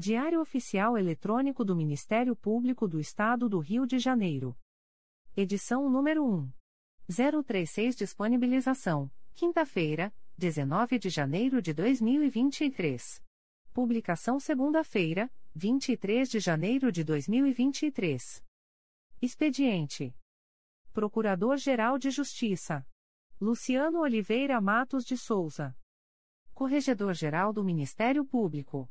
[0.00, 4.56] Diário Oficial Eletrônico do Ministério Público do Estado do Rio de Janeiro.
[5.36, 6.50] Edição número 1.
[7.44, 9.10] 036 Disponibilização.
[9.34, 13.22] Quinta-feira, 19 de janeiro de 2023.
[13.74, 18.42] Publicação segunda-feira, 23 de janeiro de 2023.
[19.20, 20.16] Expediente:
[20.94, 22.86] Procurador-Geral de Justiça
[23.38, 25.76] Luciano Oliveira Matos de Souza.
[26.54, 28.90] Corregedor-Geral do Ministério Público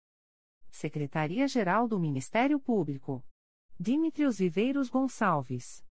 [0.71, 3.23] Secretaria-Geral do Ministério Público.
[3.77, 5.85] Dimitrios Viveiros Gonçalves.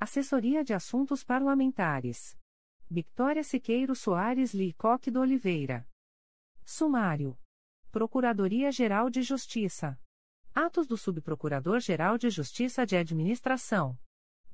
[0.00, 2.36] Assessoria de Assuntos Parlamentares.
[2.90, 5.86] Victoria Siqueiro Soares Licoque do Oliveira.
[6.64, 7.38] Sumário.
[7.90, 10.00] Procuradoria-Geral de Justiça.
[10.54, 13.96] Atos do Subprocurador-Geral de Justiça de Administração.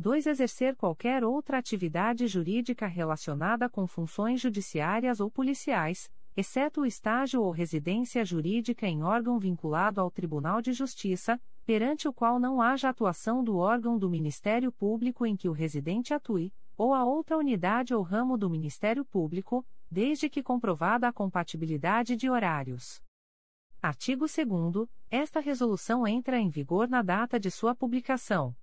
[0.00, 0.26] 2.
[0.26, 7.50] Exercer qualquer outra atividade jurídica relacionada com funções judiciárias ou policiais, exceto o estágio ou
[7.50, 13.44] residência jurídica em órgão vinculado ao Tribunal de Justiça, perante o qual não haja atuação
[13.44, 18.02] do órgão do Ministério Público em que o residente atue, ou a outra unidade ou
[18.02, 23.02] ramo do Ministério Público, desde que comprovada a compatibilidade de horários.
[23.82, 28.54] Artigo 2 Esta resolução entra em vigor na data de sua publicação.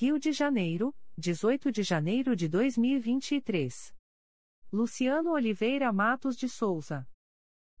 [0.00, 3.92] Rio de Janeiro, 18 de janeiro de 2023.
[4.72, 7.04] Luciano Oliveira Matos de Souza.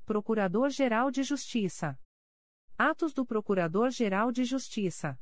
[0.04, 1.96] Procurador-Geral de Justiça.
[2.76, 5.16] Atos do Procurador-Geral de Justiça.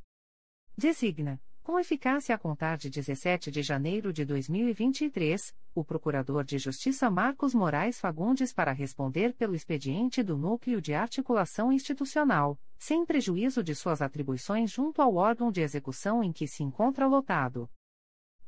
[0.77, 7.09] Designa com eficácia a contar de 17 de janeiro de 2023, o Procurador de Justiça
[7.09, 13.75] Marcos Moraes Fagundes para responder pelo expediente do Núcleo de Articulação Institucional, sem prejuízo de
[13.75, 17.69] suas atribuições junto ao órgão de execução em que se encontra lotado.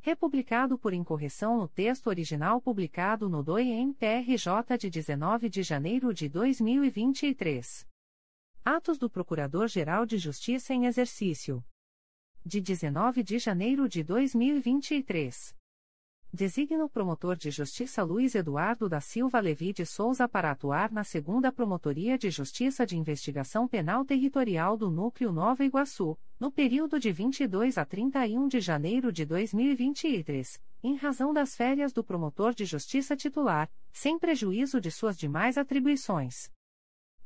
[0.06, 7.88] Republicado por incorreção no texto original publicado no DOI-MPRJ de 19 de janeiro de 2023.
[8.66, 11.64] Atos do Procurador-Geral de Justiça em Exercício
[12.46, 15.56] de 19 de janeiro de 2023.
[16.34, 21.06] Designa o promotor de justiça Luiz Eduardo da Silva Levi de Souza para atuar na
[21.06, 27.10] segunda Promotoria de Justiça de Investigação Penal Territorial do Núcleo Nova Iguaçu, no período de
[27.10, 33.16] 22 a 31 de janeiro de 2023, em razão das férias do promotor de justiça
[33.16, 36.52] titular, sem prejuízo de suas demais atribuições.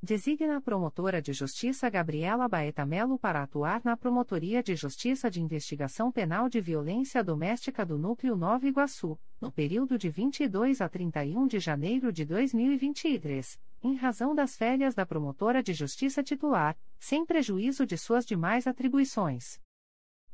[0.04, 5.42] Designa a promotora de justiça Gabriela Baeta Melo para atuar na Promotoria de Justiça de
[5.42, 11.48] Investigação Penal de Violência Doméstica do Núcleo Nova Iguaçu, no período de 22 a 31
[11.48, 17.86] de janeiro de 2023, em razão das férias da promotora de justiça titular, sem prejuízo
[17.86, 19.60] de suas demais atribuições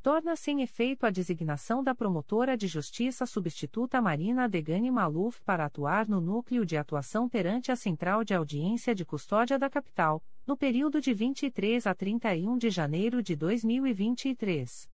[0.04, 6.10] torna-se em efeito a designação da promotora de justiça substituta Marina Degani Maluf para atuar
[6.10, 11.00] no núcleo de atuação perante a Central de Audiência de Custódia da Capital, no período
[11.00, 14.93] de 23 a 31 de janeiro de 2023.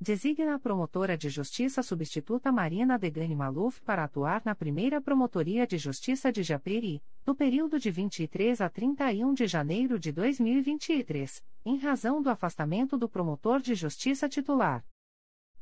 [0.00, 5.76] Designa a promotora de justiça substituta Marina Degani Maluf para atuar na primeira Promotoria de
[5.76, 12.22] Justiça de Japeri, no período de 23 a 31 de janeiro de 2023, em razão
[12.22, 14.84] do afastamento do promotor de justiça titular.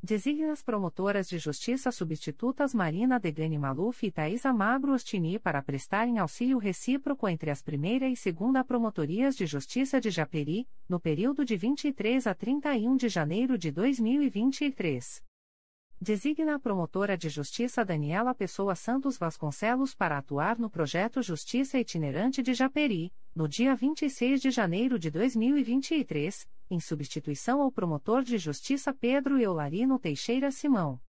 [0.03, 6.19] Designa as promotoras de justiça substitutas Marina Degani Maluf e Thaisa Magro Ostini para prestarem
[6.19, 11.57] auxílio recíproco entre as primeira e segunda promotorias de justiça de Japeri, no período de
[11.57, 15.25] 23 a 31 de janeiro de 2023.
[15.99, 22.43] Designa a promotora de justiça Daniela Pessoa Santos Vasconcelos para atuar no projeto Justiça Itinerante
[22.43, 28.93] de Japeri, no dia 26 de janeiro de 2023, em substituição ao promotor de justiça
[28.93, 31.01] Pedro Eularino Teixeira Simão.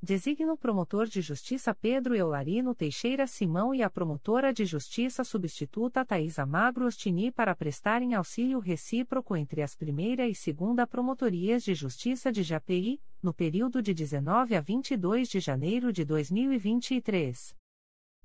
[0.00, 6.04] Designa o promotor de justiça Pedro Eularino Teixeira Simão e a promotora de justiça substituta
[6.04, 12.30] Thaisa Magro Ostini para prestarem auxílio recíproco entre as primeira e segunda promotorias de justiça
[12.30, 17.57] de Japeri, no período de 19 a 22 de janeiro de 2023.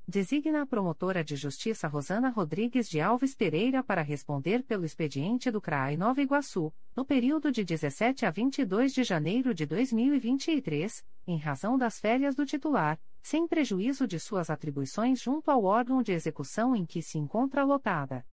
[0.05, 5.61] Designa a promotora de justiça Rosana Rodrigues de Alves Pereira para responder pelo expediente do
[5.61, 11.77] CRAI Nova Iguaçu, no período de 17 a 22 de janeiro de 2023, em razão
[11.77, 16.85] das férias do titular, sem prejuízo de suas atribuições junto ao órgão de execução em
[16.85, 18.25] que se encontra lotada.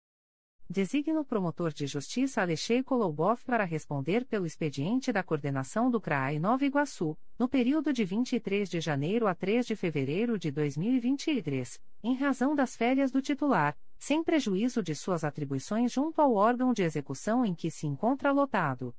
[0.71, 6.39] Designa o promotor de justiça Alexei Kolobov para responder pelo expediente da coordenação do CRAI
[6.39, 12.15] Nova Iguaçu, no período de 23 de janeiro a 3 de fevereiro de 2023, em
[12.15, 17.47] razão das férias do titular, sem prejuízo de suas atribuições junto ao órgão de execução
[17.47, 18.95] em que se encontra lotado.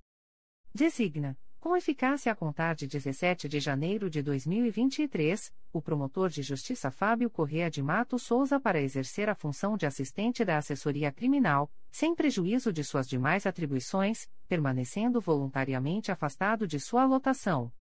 [0.74, 6.90] Designa com eficácia a contar de 17 de janeiro de 2023, o promotor de justiça
[6.90, 12.16] Fábio Correa de Mato Souza para exercer a função de assistente da assessoria criminal, sem
[12.16, 17.72] prejuízo de suas demais atribuições, permanecendo voluntariamente afastado de sua lotação.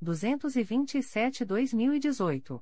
[0.02, 2.61] 227-2018.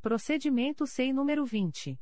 [0.00, 2.00] Procedimento SEI número 20.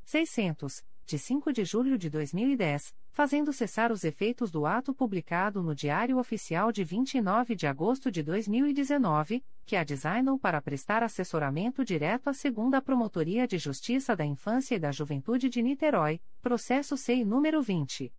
[0.04, 5.74] 600, de 5 de julho de 2010, fazendo cessar os efeitos do ato publicado no
[5.74, 12.30] Diário Oficial de 29 de agosto de 2019, que a designam para prestar assessoramento direto
[12.30, 17.62] à segunda Promotoria de Justiça da Infância e da Juventude de Niterói, processo SEI número
[17.62, 18.12] 20.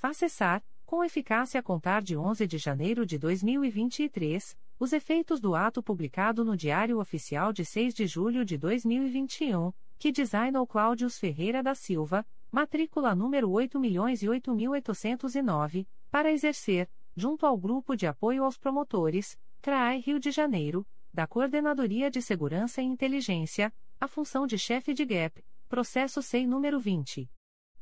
[0.03, 0.61] faz cessar,
[0.93, 6.45] com eficácia a contar de 11 de janeiro de 2023, os efeitos do ato publicado
[6.45, 12.23] no Diário Oficial de 6 de julho de 2021, que designou Cláudios Ferreira da Silva,
[12.51, 20.29] matrícula número 8.008.809, para exercer, junto ao Grupo de Apoio aos Promotores, CRAI Rio de
[20.29, 26.45] Janeiro, da Coordenadoria de Segurança e Inteligência, a função de chefe de GAP, processo SEI
[26.45, 27.27] número 20.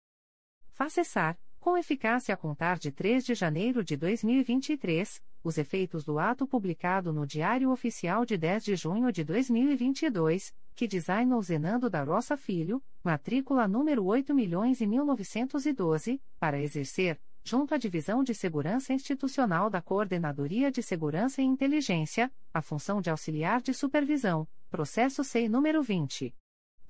[0.72, 6.20] Faz cessar, com eficácia a contar de 3 de janeiro de 2023, os efeitos do
[6.20, 12.04] ato publicado no Diário Oficial de 10 de junho de 2022, que designou Zenando da
[12.04, 20.72] Roça Filho, matrícula número 8.1912, para exercer, junto à Divisão de Segurança Institucional da Coordenadoria
[20.72, 26.36] de Segurança e Inteligência, a função de auxiliar de supervisão, processo SEI número 20.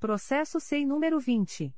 [0.00, 1.72] Processo SEI número 20.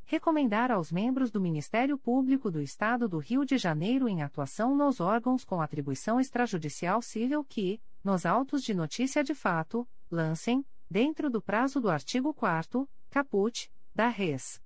[0.05, 5.01] Recomendar aos membros do Ministério Público do Estado do Rio de Janeiro em atuação nos
[5.01, 11.41] órgãos com atribuição extrajudicial civil que, nos autos de notícia de fato, lancem, dentro do
[11.41, 14.61] prazo do artigo 4º, caput, da res.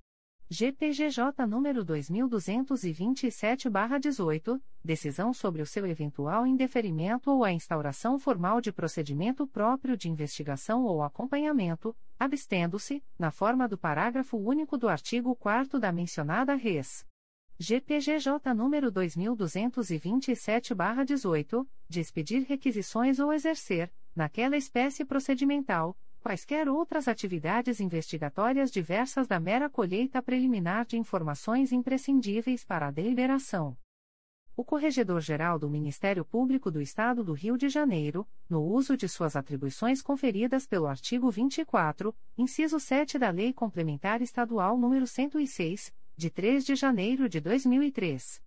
[0.48, 9.46] GPGJ número 2227/18, decisão sobre o seu eventual indeferimento ou a instauração formal de procedimento
[9.46, 15.90] próprio de investigação ou acompanhamento, abstendo-se, na forma do parágrafo único do artigo 4 da
[15.90, 17.04] mencionada res.
[17.58, 28.70] GPGJ número 2227/18, de expedir requisições ou exercer, naquela espécie procedimental, quaisquer outras atividades investigatórias
[28.70, 33.76] diversas da mera colheita preliminar de informações imprescindíveis para a deliberação.
[34.56, 39.36] O Corregedor-Geral do Ministério Público do Estado do Rio de Janeiro, no uso de suas
[39.36, 46.64] atribuições conferidas pelo artigo 24, inciso 7 da Lei Complementar Estadual nº 106, de 3
[46.64, 48.42] de janeiro de 2003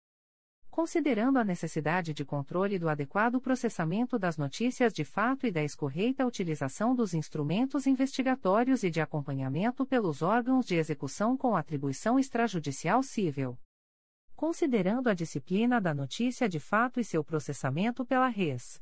[0.78, 6.24] considerando a necessidade de controle do adequado processamento das notícias de fato e da escorreita
[6.24, 13.58] utilização dos instrumentos investigatórios e de acompanhamento pelos órgãos de execução com atribuição extrajudicial civil.
[14.36, 18.80] Considerando a disciplina da notícia de fato e seu processamento pela res.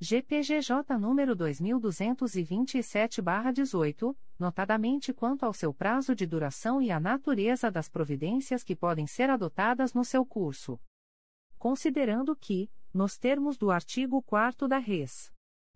[0.00, 8.62] GPGJ número 2227/18, notadamente quanto ao seu prazo de duração e à natureza das providências
[8.62, 10.78] que podem ser adotadas no seu curso
[11.62, 15.30] considerando que, nos termos do artigo 4 da Res.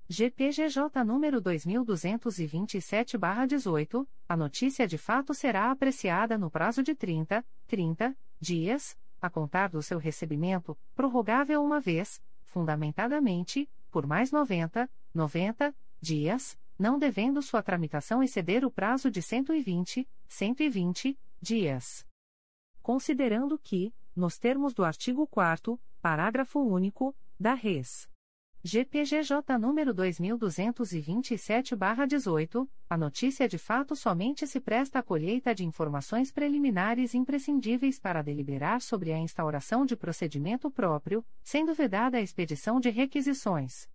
[0.09, 8.99] GPGJ nº 2227/18, a notícia de fato será apreciada no prazo de 30, 30 dias,
[9.23, 16.99] a contar do seu recebimento, prorrogável uma vez, fundamentadamente, por mais 90, 90 dias, não
[16.99, 22.05] devendo sua tramitação exceder o prazo de 120, 120 dias.
[22.83, 28.09] Considerando que, nos termos do artigo 4 parágrafo único, da Res.
[28.63, 37.15] GPGJ número 2227/18, a notícia de fato somente se presta à colheita de informações preliminares
[37.15, 43.89] imprescindíveis para deliberar sobre a instauração de procedimento próprio, sendo vedada a expedição de requisições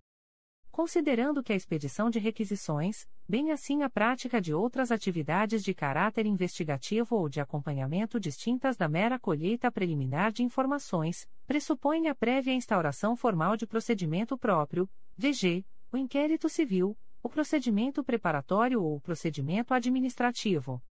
[0.72, 6.24] considerando que a expedição de requisições, bem assim a prática de outras atividades de caráter
[6.24, 13.14] investigativo ou de acompanhamento distintas da mera colheita preliminar de informações, pressupõe a prévia instauração
[13.14, 20.82] formal de procedimento próprio, VG, o inquérito civil, o procedimento preparatório ou o procedimento administrativo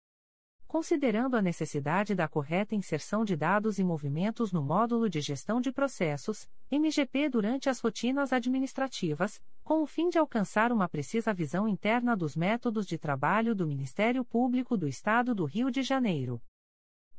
[0.70, 5.72] considerando a necessidade da correta inserção de dados e movimentos no módulo de gestão de
[5.72, 12.16] processos, MGP durante as rotinas administrativas, com o fim de alcançar uma precisa visão interna
[12.16, 16.40] dos métodos de trabalho do Ministério Público do Estado do Rio de Janeiro.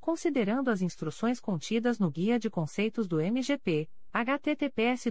[0.02, 5.04] Considerando as instruções contidas no Guia de Conceitos do MGP, https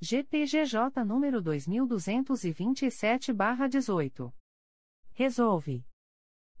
[0.00, 4.32] GPGJ nº 2227/18.
[5.12, 5.84] Resolve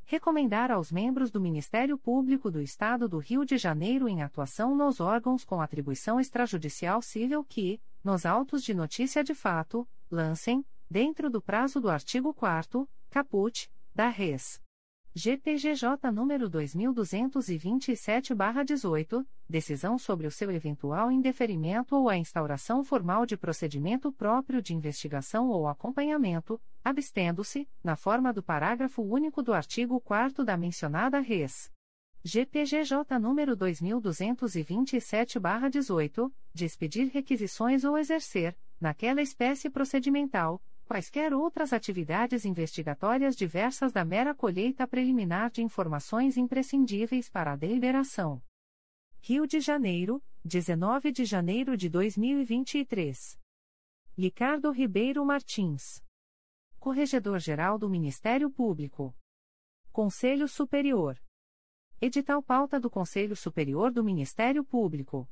[0.04, 5.00] recomendar aos membros do Ministério Público do Estado do Rio de Janeiro em atuação nos
[5.00, 11.40] órgãos com atribuição extrajudicial civil que, nos autos de notícia de fato, lancem dentro do
[11.40, 14.60] prazo do artigo 4 caput, da Res.
[15.14, 24.12] GPGJ nº 2227/18, decisão sobre o seu eventual indeferimento ou a instauração formal de procedimento
[24.12, 30.56] próprio de investigação ou acompanhamento, abstendo-se, na forma do parágrafo único do artigo 4 da
[30.56, 31.72] mencionada Res.
[32.22, 43.36] GPGJ nº 2227/18, de expedir requisições ou exercer, naquela espécie procedimental, quaisquer outras atividades investigatórias
[43.36, 48.42] diversas da mera colheita preliminar de informações imprescindíveis para a deliberação.
[49.20, 53.38] Rio de Janeiro, 19 de janeiro de 2023.
[54.16, 56.02] Ricardo Ribeiro Martins.
[56.78, 59.14] Corregedor-Geral do Ministério Público.
[59.92, 61.20] Conselho Superior.
[62.00, 65.28] Edital pauta do Conselho Superior do Ministério Público.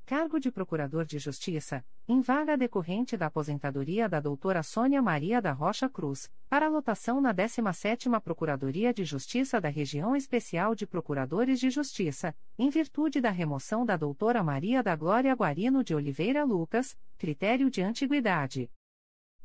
[0.06, 5.52] Cargo de Procurador de Justiça, em vaga decorrente da aposentadoria da doutora Sônia Maria da
[5.52, 11.72] Rocha Cruz, para lotação na 17ª Procuradoria de Justiça da Região Especial de Procuradores de
[11.72, 17.72] Justiça, em virtude da remoção da doutora Maria da Glória Guarino de Oliveira Lucas, critério
[17.72, 18.70] de antiguidade.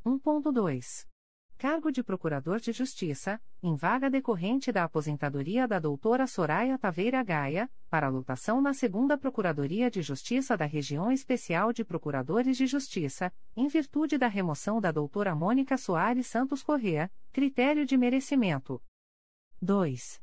[0.05, 1.09] 1.2
[1.61, 7.71] cargo de Procurador de Justiça, em vaga decorrente da aposentadoria da doutora Soraya Taveira Gaia,
[7.91, 13.69] para lotação na segunda Procuradoria de Justiça da Região Especial de Procuradores de Justiça, em
[13.69, 18.83] virtude da remoção da doutora Mônica Soares Santos Correa, critério de merecimento.
[19.61, 20.19] 2.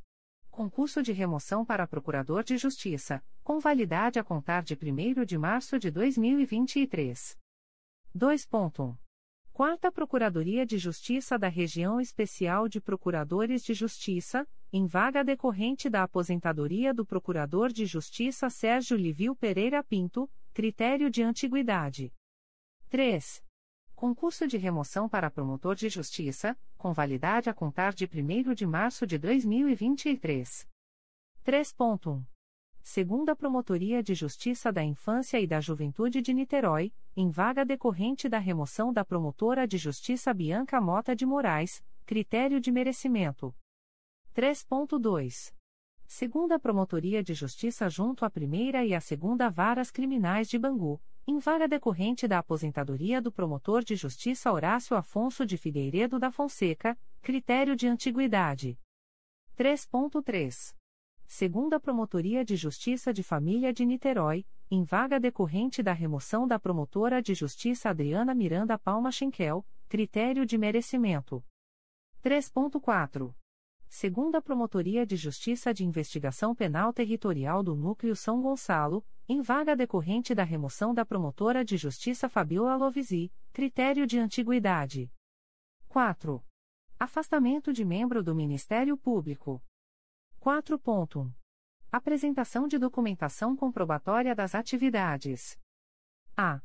[0.49, 5.77] Concurso de remoção para Procurador de Justiça, com validade a contar de 1 de março
[5.77, 7.37] de 2023.
[8.15, 8.97] 2.1.
[9.57, 16.03] Quarta Procuradoria de Justiça da Região Especial de Procuradores de Justiça, em vaga decorrente da
[16.03, 22.13] aposentadoria do Procurador de Justiça Sérgio Livio Pereira Pinto, critério de antiguidade.
[22.87, 23.43] 3.
[23.95, 29.07] Concurso de remoção para promotor de justiça, com validade a contar de 1 de março
[29.07, 30.69] de 2023.
[31.43, 32.23] 3.1
[32.87, 38.39] segunda Promotoria de Justiça da Infância e da Juventude de Niterói, em vaga decorrente da
[38.39, 43.53] remoção da promotora de justiça Bianca Mota de Moraes, critério de merecimento.
[44.33, 45.53] 3.2.
[46.05, 51.39] Segunda Promotoria de Justiça junto à primeira e à segunda Varas Criminais de Bangu, em
[51.39, 57.75] vaga decorrente da aposentadoria do promotor de justiça Horácio Afonso de Figueiredo da Fonseca, critério
[57.75, 58.79] de antiguidade.
[59.57, 60.76] 3.3
[61.27, 67.21] segunda Promotoria de Justiça de Família de Niterói, em vaga decorrente da remoção da promotora
[67.21, 71.43] de justiça Adriana Miranda Palma Schenkel, critério de merecimento.
[72.23, 73.35] 3.4.
[73.89, 80.33] Segunda Promotoria de Justiça de Investigação Penal Territorial do Núcleo São Gonçalo, em vaga decorrente
[80.33, 85.11] da remoção da promotora de justiça Fabiola Lovisi, critério de antiguidade.
[85.89, 86.43] 4.
[86.97, 89.61] Afastamento de membro do Ministério Público.
[90.47, 91.29] 4.1.
[91.91, 95.59] Apresentação de documentação comprobatória das atividades.
[96.37, 96.61] A.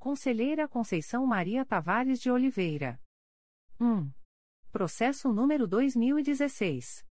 [0.00, 3.00] Conselheira Conceição Maria Tavares de Oliveira.
[3.80, 4.10] 1.
[4.72, 7.06] Processo número 2016.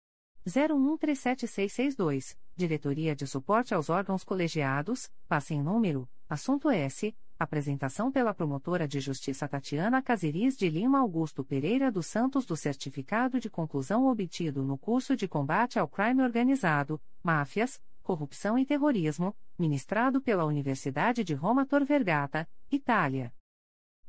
[0.44, 7.16] 01376662, Diretoria de Suporte aos Órgãos Colegiados, passe em número, assunto S.
[7.38, 13.38] Apresentação pela promotora de justiça Tatiana Caseris de Lima Augusto Pereira dos Santos do certificado
[13.38, 20.20] de conclusão obtido no curso de combate ao crime organizado, máfias, corrupção e terrorismo, ministrado
[20.20, 23.32] pela Universidade de Roma Tor Vergata, Itália.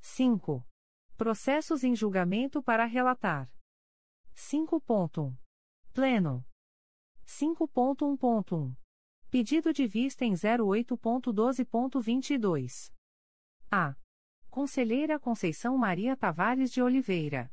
[0.00, 0.66] 5.
[1.18, 3.52] Processos em julgamento para relatar.
[4.34, 5.36] 5.1.
[5.92, 6.42] Pleno.
[7.26, 8.74] 5.1.1.
[9.30, 12.92] Pedido de vista em 08.12.22.
[13.70, 13.94] A.
[14.50, 17.50] Conselheira Conceição Maria Tavares de Oliveira.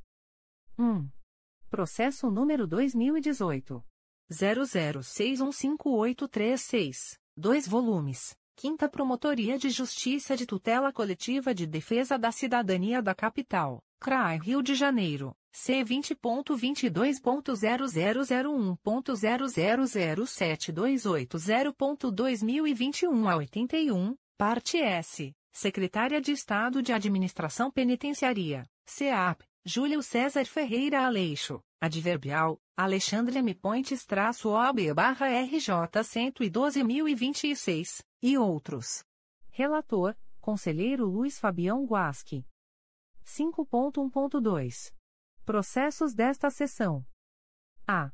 [0.78, 1.10] 1.
[1.70, 3.82] Processo número 2018.
[4.30, 7.18] 00615836.
[7.38, 8.38] 2 volumes.
[8.56, 14.62] Quinta Promotoria de Justiça de Tutela Coletiva de Defesa da Cidadania da Capital, CRAI Rio
[14.62, 15.34] de Janeiro.
[15.52, 20.72] C vinte ponto vinte dois ponto zero zero zero um ponto zero zero zero sete
[20.72, 24.78] dois oito zero ponto dois mil e vinte e um a oitenta e um parte
[24.78, 33.56] S Secretária de Estado de Administração Penitenciaria CEAP Júlio César Ferreira Aleixo Adverbial Alexandre M.
[33.56, 39.04] Pontes traço OB barra RJ cento e doze mil e vinte e seis e outros.
[39.50, 42.46] Relator Conselheiro Luiz Fabião Guasque.
[43.26, 44.94] 5.1.2
[45.46, 47.06] Processos desta sessão.
[47.88, 48.12] A.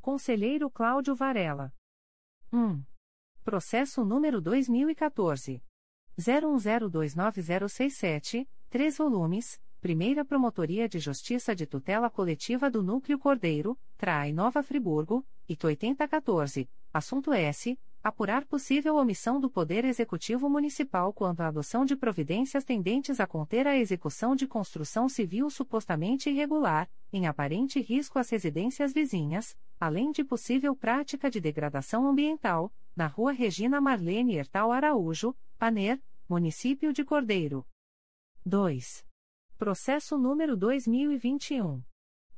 [0.00, 1.72] Conselheiro Cláudio Varela.
[2.52, 2.82] 1.
[3.42, 5.62] Processo número 2014.
[6.18, 14.62] 01029067, 3 volumes, Primeira Promotoria de Justiça de Tutela Coletiva do Núcleo Cordeiro, Trai Nova
[14.62, 21.86] Friburgo, IT 8014, assunto S apurar possível omissão do Poder Executivo Municipal quanto à adoção
[21.86, 28.18] de providências tendentes a conter a execução de construção civil supostamente irregular, em aparente risco
[28.18, 34.70] às residências vizinhas, além de possível prática de degradação ambiental, na Rua Regina Marlene Hertal
[34.70, 35.98] Araújo, Paner,
[36.28, 37.66] Município de Cordeiro.
[38.44, 39.02] 2.
[39.56, 41.82] Processo número 2021.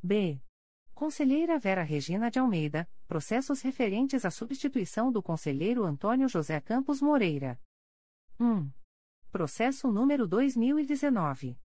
[0.03, 0.41] B.
[1.01, 7.59] Conselheira Vera Regina de Almeida, processos referentes à substituição do Conselheiro Antônio José Campos Moreira.
[8.39, 8.69] 1.
[9.31, 11.57] Processo número 2019.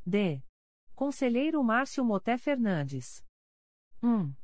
[0.05, 0.39] D.
[0.93, 3.25] Conselheiro Márcio Moté Fernandes.
[4.03, 4.39] 1.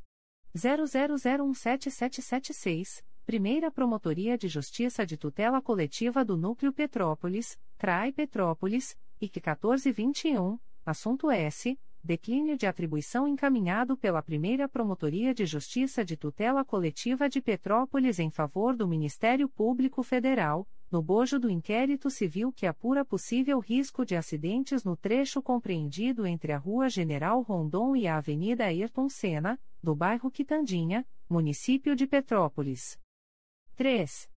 [0.54, 10.60] 00017776, Primeira Promotoria de Justiça de Tutela Coletiva do Núcleo Petrópolis, CRAI Petrópolis, IC 1421,
[10.86, 11.80] assunto S.
[12.04, 18.32] Declínio de atribuição encaminhado pela Primeira Promotoria de Justiça de Tutela Coletiva de Petrópolis em
[18.32, 24.16] favor do Ministério Público Federal, no bojo do inquérito civil que apura possível risco de
[24.16, 29.96] acidentes no trecho compreendido entre a Rua General Rondon e a Avenida Ayrton Senna, do
[29.96, 33.00] bairro Quitandinha, município de Petrópolis.
[33.76, 34.28] 3.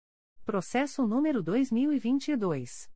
[0.45, 2.94] Processo número 2022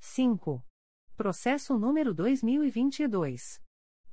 [0.00, 0.60] 5.
[1.16, 3.62] Processo número 2022.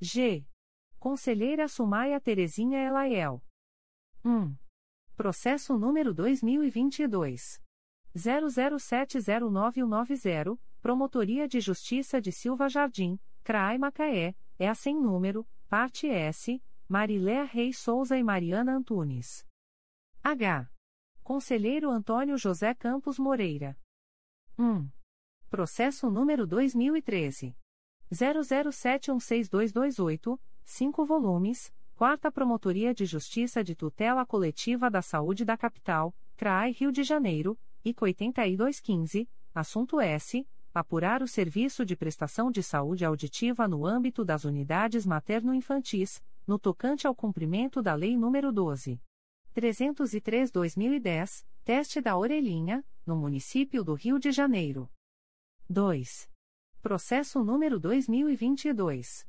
[0.00, 0.46] G.
[0.98, 3.42] Conselheira Sumaia Terezinha Elaiel.
[4.24, 4.56] 1.
[5.16, 7.62] Processo número 2022.
[8.14, 17.44] 00709190, Promotoria de Justiça de Silva Jardim, CRAI Macaé, é sem número, parte S, Marilé
[17.44, 19.46] Reis Souza e Mariana Antunes.
[20.22, 20.70] H.
[21.22, 23.76] Conselheiro Antônio José Campos Moreira.
[24.58, 24.88] 1.
[25.50, 27.54] Processo número 2013.
[28.12, 36.72] 00716228, 5 volumes, Quarta Promotoria de Justiça de Tutela Coletiva da Saúde da Capital, CRAI
[36.72, 40.44] Rio de Janeiro, IC 8215, assunto S.
[40.74, 47.06] Apurar o serviço de prestação de saúde auditiva no âmbito das unidades materno-infantis, no tocante
[47.06, 49.00] ao cumprimento da Lei nº 12.
[49.54, 54.90] 303-2010, teste da orelhinha, no município do Rio de Janeiro.
[55.70, 56.28] 2.
[56.82, 59.26] Processo número 2022.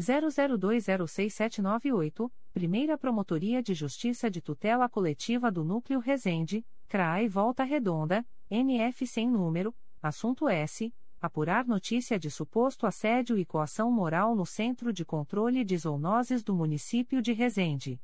[0.00, 9.06] 00206798, Primeira Promotoria de Justiça de Tutela Coletiva do Núcleo Resende, CRAE Volta Redonda, NF
[9.06, 10.92] sem número, assunto S.
[11.20, 16.54] Apurar notícia de suposto assédio e coação moral no Centro de Controle de Zoonoses do
[16.54, 17.98] município de Resende.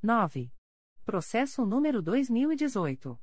[0.02, 0.50] 9.
[1.04, 3.20] Processo número 2018.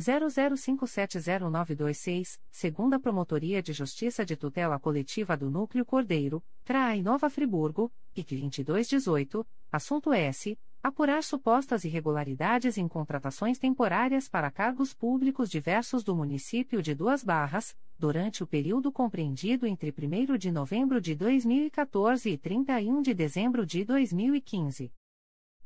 [0.00, 8.40] 00570926, segunda Promotoria de Justiça de Tutela Coletiva do Núcleo Cordeiro, CRAI Nova Friburgo, IC
[8.40, 10.58] 2218, assunto S.
[10.82, 17.76] Apurar supostas irregularidades em contratações temporárias para cargos públicos diversos do município de Duas Barras,
[17.96, 23.84] durante o período compreendido entre 1 de novembro de 2014 e 31 de dezembro de
[23.84, 24.92] 2015.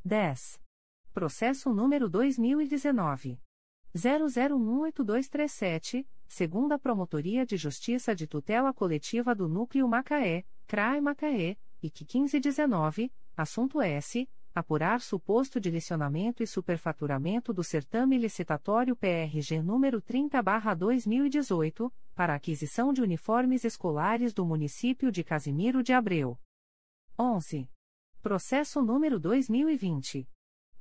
[0.05, 0.61] 10.
[1.15, 3.41] Processo número 2019.
[3.95, 13.11] 00182237, segunda Promotoria de Justiça de Tutela Coletiva do Núcleo Macaé, CRAI Macaé, IC 1519,
[13.35, 22.91] assunto S apurar suposto direcionamento e superfaturamento do certame licitatório PRG número 30/2018, para aquisição
[22.91, 26.41] de uniformes escolares do município de Casimiro de Abreu.
[27.19, 27.69] 11.
[28.23, 30.27] Processo número 2020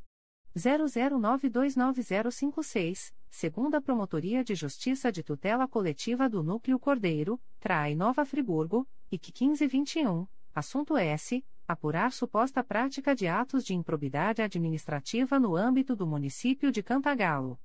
[0.54, 9.32] 00929056, segunda Promotoria de Justiça de Tutela Coletiva do Núcleo Cordeiro, Trai Nova Friburgo, IC
[9.40, 11.42] 1521, assunto S.
[11.70, 17.60] Apurar suposta prática de atos de improbidade administrativa no âmbito do município de Cantagalo.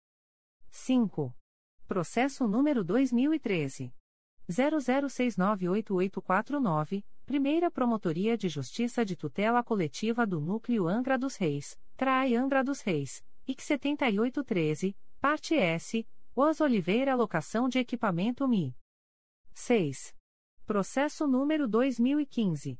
[0.70, 1.34] 5.
[1.88, 3.92] Processo número 2013.
[4.51, 12.64] 00698849, Primeira Promotoria de Justiça de Tutela Coletiva do Núcleo Angra dos Reis, CRAI Angra
[12.64, 18.76] dos Reis IC 7813, parte S, Os Oliveira Locação de Equipamento MI.
[19.53, 20.14] 6.
[20.64, 22.78] Processo número 2015.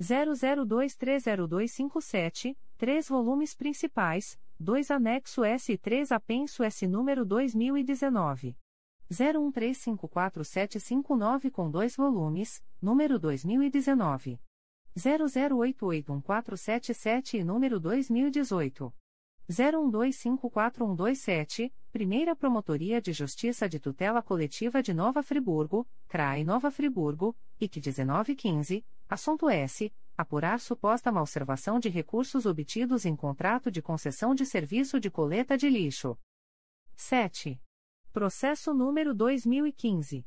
[0.00, 8.54] 00230257, 3 volumes principais, 2 anexo S e 3 apenso S número 2019.
[9.10, 14.40] 01354759 com 2 volumes, número 2019.
[14.96, 18.90] 00881477 e número 2018.
[19.48, 27.80] 01254127, Primeira Promotoria de Justiça de Tutela Coletiva de Nova Friburgo, CRAI Nova Friburgo, IC
[27.80, 29.94] 1915, assunto S.
[30.16, 35.68] Apurar suposta malservação de recursos obtidos em contrato de concessão de serviço de coleta de
[35.68, 36.18] lixo.
[36.94, 37.60] 7.
[38.16, 40.24] Processo número 2015.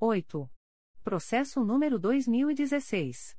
[0.00, 0.50] 8.
[1.02, 3.34] Processo número 2016.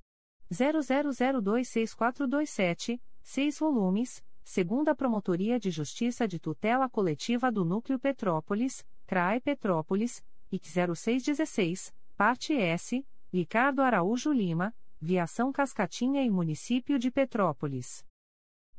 [0.51, 10.23] 00026427, 6 volumes, segunda Promotoria de Justiça de Tutela Coletiva do Núcleo Petrópolis, CRAE Petrópolis,
[10.51, 18.05] IC 0616, parte S, Ricardo Araújo Lima, Viação Cascatinha e Município de Petrópolis.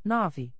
[0.04, 0.54] 9.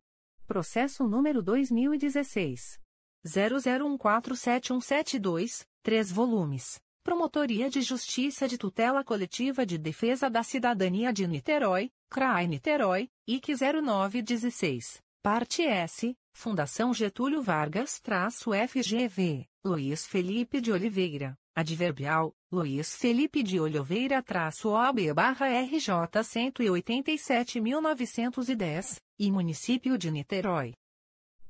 [0.46, 2.80] Processo número 2016.
[3.24, 6.80] 00147172, 3 volumes.
[7.02, 13.56] Promotoria de Justiça de Tutela Coletiva de Defesa da Cidadania de Niterói, CRAI Niterói, IC
[13.82, 15.02] 0916.
[15.20, 23.58] Parte S, Fundação Getúlio Vargas traço FGV, Luiz Felipe de Oliveira, Adverbial, Luiz Felipe de
[23.58, 25.88] Oliveira traço OB barra RJ
[26.22, 30.74] 187.910, e Município de Niterói.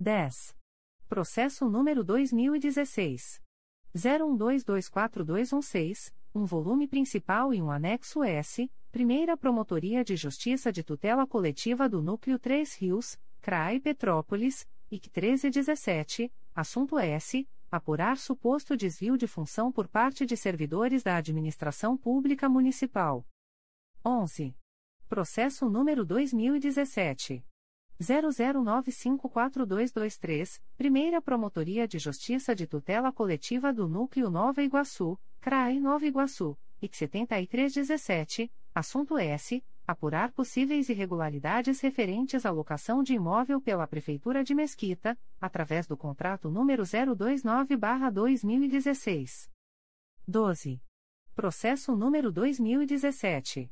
[0.00, 0.56] 10.
[1.08, 3.42] Processo número 2016.
[3.96, 11.86] 01224216, um volume principal e um anexo S, Primeira Promotoria de Justiça de Tutela Coletiva
[11.88, 17.48] do Núcleo 3 Rios, CRAI Petrópolis, IC 1317, assunto S.
[17.70, 23.26] Apurar suposto desvio de função por parte de servidores da Administração Pública Municipal.
[24.04, 24.54] 11.
[25.08, 27.42] Processo número 2017.
[28.00, 36.56] 00954223, Primeira Promotoria de Justiça de Tutela Coletiva do Núcleo Nova Iguaçu, CRAI Nova Iguaçu,
[36.80, 39.62] IC 7317, assunto S.
[39.84, 46.48] Apurar possíveis irregularidades referentes à locação de imóvel pela Prefeitura de Mesquita, através do contrato
[46.48, 49.50] número 029-2016.
[50.26, 50.80] 12.
[51.34, 53.68] Processo número 2017.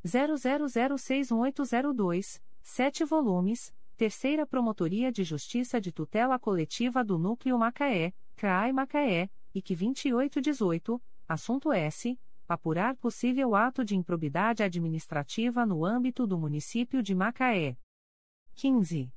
[0.03, 9.27] 00061802, 7 volumes Terceira Promotoria de Justiça de Tutela Coletiva do Núcleo Macaé, CRAI Macaé,
[9.55, 12.15] IC 2818, assunto S.
[12.47, 17.75] Apurar possível ato de improbidade administrativa no âmbito do município de Macaé.
[18.53, 19.11] 15.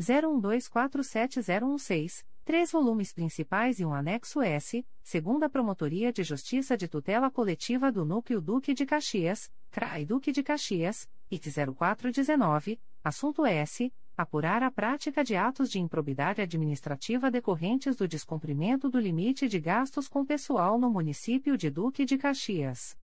[0.00, 7.92] 01247016, três volumes principais e um anexo S, segunda Promotoria de Justiça de Tutela Coletiva
[7.92, 13.92] do Núcleo Duque de Caxias, CRAI Duque de Caxias, IT 0419, assunto S.
[14.18, 20.08] Apurar a prática de atos de improbidade administrativa decorrentes do descumprimento do limite de gastos
[20.08, 22.96] com pessoal no município de Duque de Caxias.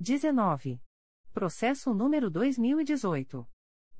[0.00, 0.80] 19.
[1.34, 3.46] Processo número 2018.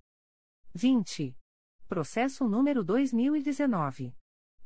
[0.73, 1.37] 20.
[1.87, 4.15] Processo número 2019.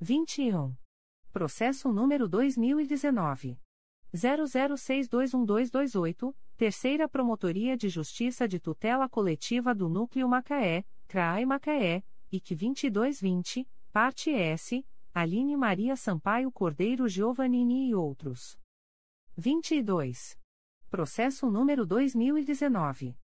[0.02, 0.76] 21.
[1.32, 3.58] Processo número 2019.
[4.14, 13.68] 00621228, Terceira Promotoria de Justiça de Tutela Coletiva do Núcleo Macaé, CRAI Macaé, IC 2220,
[13.92, 18.60] Parte S, Aline Maria Sampaio Cordeiro Giovannini e outros.
[19.36, 20.38] 22.
[20.90, 23.18] Processo número 2019.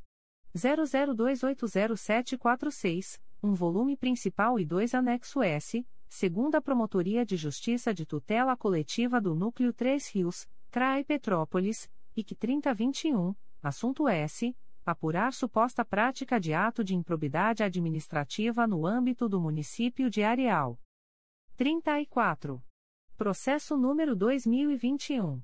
[0.56, 9.20] 00280746, um volume principal e dois anexo S, segunda Promotoria de Justiça de Tutela Coletiva
[9.20, 14.56] do Núcleo 3 Rios, CRAE Petrópolis, IC 3021, assunto S.
[14.84, 20.78] Apurar suposta prática de ato de improbidade administrativa no âmbito do município de Areal.
[21.56, 22.62] 34.
[23.16, 25.42] Processo número 2021.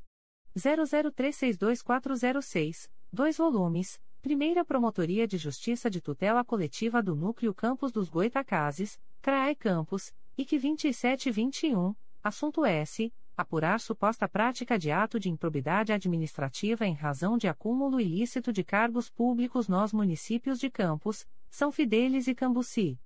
[0.57, 8.97] 00362406, dois volumes, Primeira Promotoria de Justiça de Tutela Coletiva do Núcleo Campos dos Goitacazes,
[9.21, 11.93] CRAE Campos, IC 2721,
[12.23, 13.13] assunto S.
[13.37, 19.11] Apurar suposta prática de ato de improbidade administrativa em razão de acúmulo ilícito de cargos
[19.11, 23.01] públicos nos municípios de Campos, São Fidélis e Cambuci.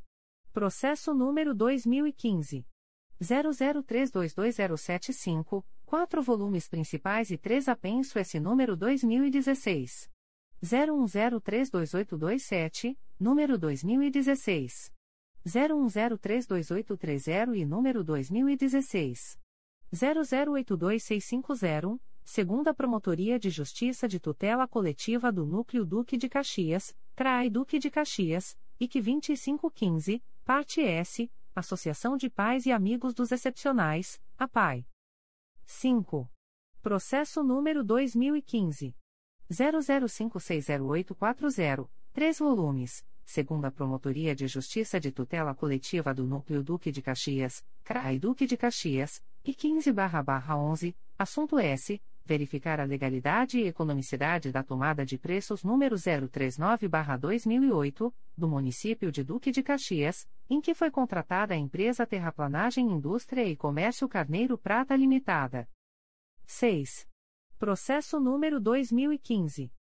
[0.54, 2.66] Processo número 2015.
[3.20, 10.10] 00322075, 4 volumes principais e 3 apenso S número 2016.
[10.62, 14.94] 01032827, número 2016.
[15.46, 19.38] 01032830 e número 2016.
[19.94, 27.80] 00826501, segunda Promotoria de Justiça de Tutela Coletiva do Núcleo Duque de Caxias, CRAI Duque
[27.80, 34.86] de Caxias, IC 2515, parte S, Associação de Pais e Amigos dos Excepcionais, APAI.
[35.66, 36.32] 5.
[36.82, 38.96] Processo número 2015
[39.52, 47.64] 00560840, 3 volumes, segunda Promotoria de Justiça de Tutela Coletiva do Núcleo Duque de Caxias,
[47.84, 52.02] CRAI Duque de Caxias, e 15-11, assunto S.
[52.26, 59.52] Verificar a legalidade e economicidade da tomada de preços número 039-2008, do município de Duque
[59.52, 65.70] de Caxias, em que foi contratada a empresa Terraplanagem Indústria e Comércio Carneiro Prata Limitada.
[66.48, 67.08] 6.
[67.60, 69.72] Processo número 2015.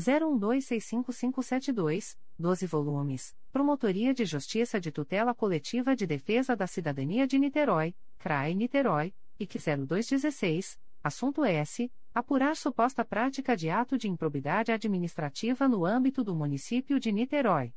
[0.00, 7.94] 01265572, 12 volumes, Promotoria de Justiça de Tutela Coletiva de Defesa da Cidadania de Niterói,
[8.18, 11.92] CRAE Niterói, IC 0216, assunto S.
[12.12, 17.72] Apurar suposta prática de ato de improbidade administrativa no âmbito do município de Niterói.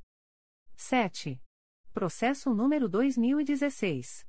[0.75, 1.39] 7.
[1.93, 4.25] Processo número 2016.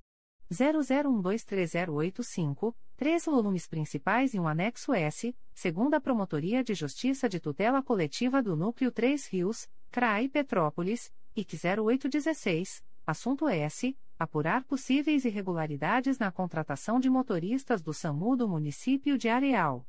[0.52, 8.40] 00123085 Três volumes principais e um anexo S, segunda Promotoria de Justiça de Tutela Coletiva
[8.40, 13.98] do Núcleo 3 Rios, CRAI Petrópolis, IC 0816, assunto S.
[14.16, 19.84] Apurar possíveis irregularidades na contratação de motoristas do SAMU do município de Areal.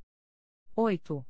[0.75, 1.23] 8.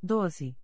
[0.03, 0.56] 12.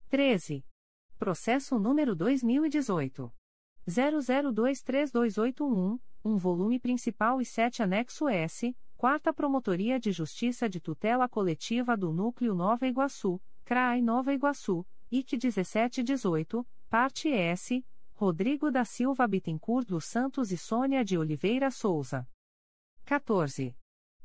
[0.08, 0.64] 13.
[1.20, 3.30] Processo número 2018.
[3.86, 11.98] 00232881, um volume principal e 7 anexo S, Quarta Promotoria de Justiça de Tutela Coletiva
[11.98, 19.90] do Núcleo Nova Iguaçu, CRAI Nova Iguaçu, IC 1718, parte S, Rodrigo da Silva Bittencourt
[19.90, 22.26] dos Santos e Sônia de Oliveira Souza.
[23.06, 23.76] 14.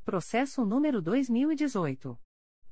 [0.05, 2.17] Processo número 2018.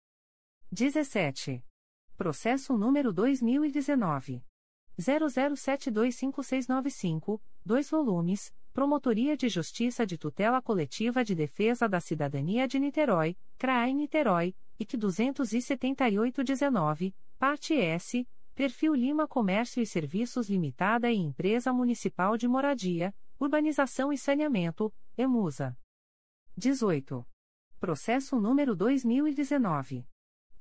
[0.70, 1.64] 17.
[2.18, 4.44] Processo número 2019.
[5.00, 13.38] 00725695, 2 volumes, Promotoria de Justiça de Tutela Coletiva de Defesa da Cidadania de Niterói,
[13.58, 22.38] CRAI Niterói, IC 27819, parte S, Perfil Lima Comércio e Serviços Limitada e Empresa Municipal
[22.38, 25.78] de Moradia, Urbanização e Saneamento, EMUSA.
[26.58, 27.26] 18.
[27.80, 30.06] Processo número 2019.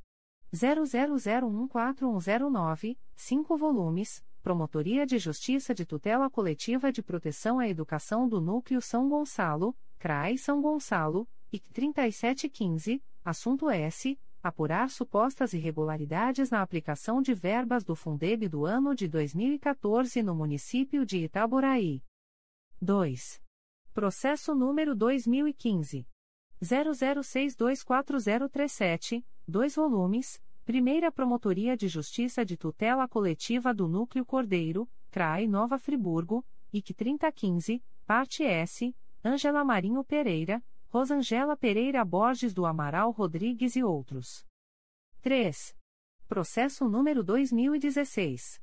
[0.52, 8.82] 00014109, 5 volumes, Promotoria de Justiça de Tutela Coletiva de Proteção à Educação do Núcleo
[8.82, 14.20] São Gonçalo, CRAI São Gonçalo, IC 3715, assunto S.
[14.44, 21.06] Apurar supostas irregularidades na aplicação de verbas do Fundeb do ano de 2014 no município
[21.06, 22.04] de Itaboraí.
[22.82, 23.42] 2.
[23.94, 26.06] Processo número 2015.
[26.62, 35.80] 00624037, 2 volumes Primeira Promotoria de Justiça de Tutela Coletiva do Núcleo Cordeiro, CRAI Nova
[35.80, 38.94] Friburgo, IC 3015, Parte S,
[39.24, 40.62] Ângela Marinho Pereira,
[40.94, 44.46] Rosangela Pereira Borges do Amaral Rodrigues e outros.
[45.22, 45.76] 3.
[46.28, 48.62] Processo número 2016.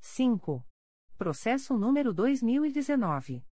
[0.00, 0.64] 5.
[1.16, 3.44] Processo número 2019.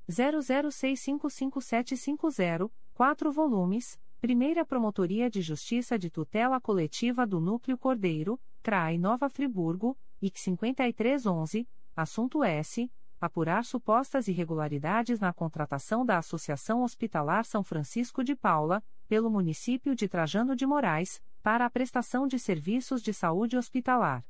[0.09, 9.29] 00655750, 4 volumes, Primeira Promotoria de Justiça de Tutela Coletiva do Núcleo Cordeiro, CRAI Nova
[9.29, 11.65] Friburgo, IC 5311,
[11.95, 12.91] assunto S
[13.21, 20.09] apurar supostas irregularidades na contratação da Associação Hospitalar São Francisco de Paula, pelo município de
[20.09, 24.25] Trajano de Moraes, para a prestação de serviços de saúde hospitalar.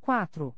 [0.00, 0.52] 4.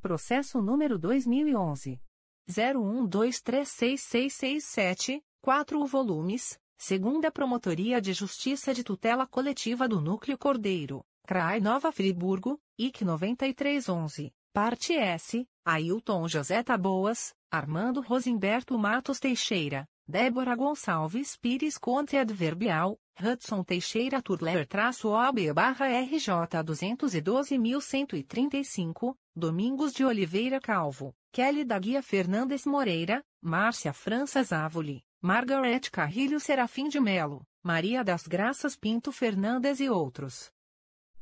[0.00, 2.00] Processo número 2011
[2.48, 11.92] 01236667, 4 volumes, segunda Promotoria de Justiça de Tutela Coletiva do Núcleo Cordeiro, CRAI Nova
[11.92, 14.32] Friburgo, IC 9311.
[14.52, 23.62] Parte S, Ailton José Taboas, Armando Rosimberto Matos Teixeira, Débora Gonçalves Pires Conte Adverbial, Hudson
[23.62, 26.30] Teixeira Turler traço OB barra RJ
[26.64, 36.40] 212.135, Domingos de Oliveira Calvo, Kelly da Guia Fernandes Moreira, Márcia França Závoli, Margaret Carrilho
[36.40, 40.50] Serafim de Melo, Maria das Graças Pinto Fernandes e outros.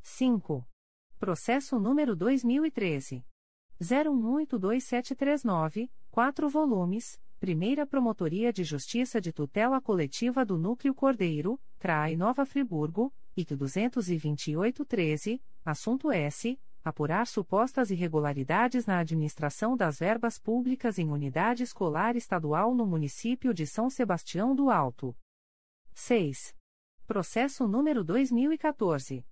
[0.01, 0.65] 5.
[1.19, 3.25] Processo número 2013.
[3.81, 12.45] 01827739, 4 volumes, Primeira Promotoria de Justiça de Tutela Coletiva do Núcleo Cordeiro, CRAI Nova
[12.45, 16.59] Friburgo, IC 22813, assunto S.
[16.85, 23.67] Apurar supostas irregularidades na administração das verbas públicas em unidade escolar estadual no município de
[23.67, 25.15] São Sebastião do Alto.
[25.93, 26.57] 6.
[27.07, 29.23] Processo número 2014.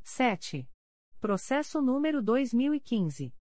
[0.01, 0.65] 7.
[1.19, 3.34] Processo número 2015.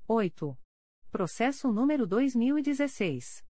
[0.06, 0.56] 8.
[1.10, 3.44] Processo número 2016.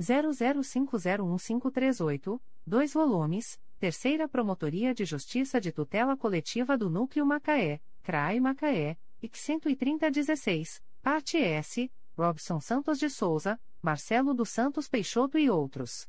[0.00, 8.98] 00501538, 2 volumes Terceira Promotoria de Justiça de Tutela Coletiva do Núcleo Macaé, CRAI Macaé,
[9.22, 16.06] IC 13016, Parte S, Robson Santos de Souza, Marcelo dos Santos Peixoto e outros.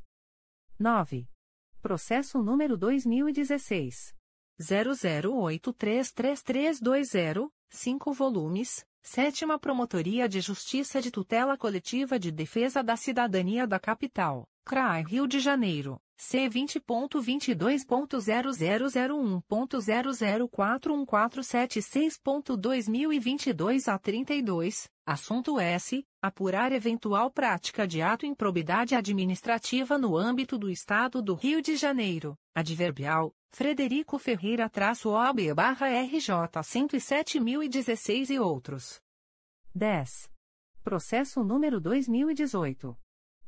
[0.78, 1.26] 9.
[1.80, 4.14] Processo número 2016.
[4.60, 13.80] 00833320, 5 volumes, Sétima Promotoria de Justiça de Tutela Coletiva de Defesa da Cidadania da
[13.80, 15.98] Capital, CRAI Rio de Janeiro.
[16.24, 21.04] C vinte ponto vinte dois ponto zero zero zero um ponto zero zero quatro um
[21.04, 24.88] quatro sete seis ponto dois mil e vinte dois a trinta e dois.
[25.04, 26.06] Assunto S.
[26.22, 32.38] Apurar eventual prática de ato improbidade administrativa no âmbito do Estado do Rio de Janeiro.
[32.54, 39.00] Adverbial Frederico Ferreira traço OAB barra RJ cento e sete mil e dezesseis e outros.
[39.74, 40.30] 10.
[40.84, 42.96] processo número dois mil e dezoito.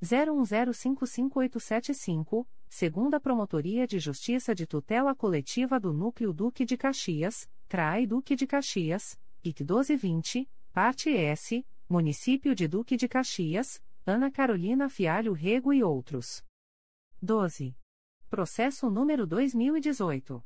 [0.02, 8.36] 01055875, segunda Promotoria de Justiça de Tutela Coletiva do Núcleo Duque de Caxias, CRAI Duque
[8.36, 15.72] de Caxias, IC 1220, parte S, Município de Duque de Caxias, Ana Carolina Fialho Rego
[15.72, 16.44] e outros.
[17.22, 17.74] 12.
[18.30, 20.44] Processo número 2018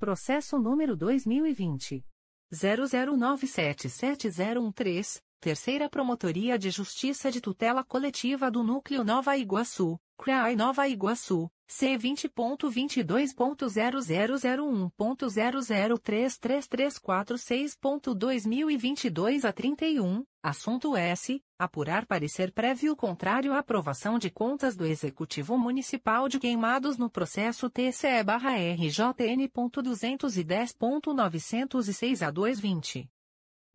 [0.00, 2.04] Processo número 2020.
[2.52, 11.50] 00977013, Terceira Promotoria de Justiça de Tutela Coletiva do Núcleo Nova Iguaçu, CRAI Nova Iguaçu.
[11.68, 16.68] C vinte ponto vinte dois ponto zero zero zero um ponto zero zero três três
[16.68, 20.96] três quatro seis ponto dois mil e vinte e dois a trinta e um assunto
[20.96, 21.42] S.
[21.58, 27.68] Apurar parecer prévio contrário à aprovação de contas do Executivo Municipal de Queimados no processo
[27.68, 33.10] TCE/RJN ponto duzentos e dez ponto novecentos e seis a dois vinte.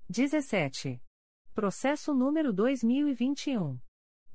[0.10, 1.02] 17.
[1.53, 3.77] processo número dois mil e vinte e um.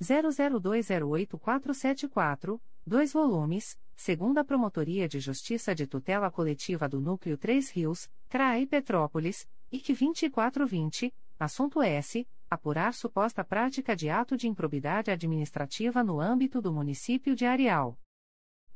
[0.00, 8.64] 00208474, 2 volumes, segunda Promotoria de Justiça de Tutela Coletiva do Núcleo 3 Rios, CRAI
[8.64, 12.24] Petrópolis, IC 2420, assunto S.
[12.48, 17.98] Apurar suposta prática de ato de improbidade administrativa no âmbito do município de Areal.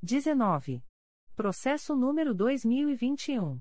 [0.02, 0.82] 19.
[1.36, 3.60] Processo número 2021.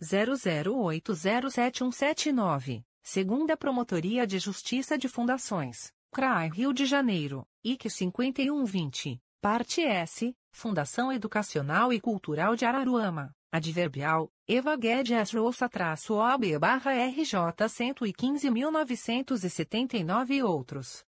[0.00, 2.84] 00807179.
[3.02, 5.92] Segunda Promotoria de Justiça de Fundações.
[6.12, 7.46] CRAI Rio de Janeiro.
[7.62, 9.22] IC 5120.
[9.40, 10.36] Parte S.
[10.50, 13.32] Fundação Educacional e Cultural de Araruama.
[13.52, 14.28] Adverbial.
[14.44, 21.04] Eva Guedes Rouça-OB barra RJ 115.979 e outros.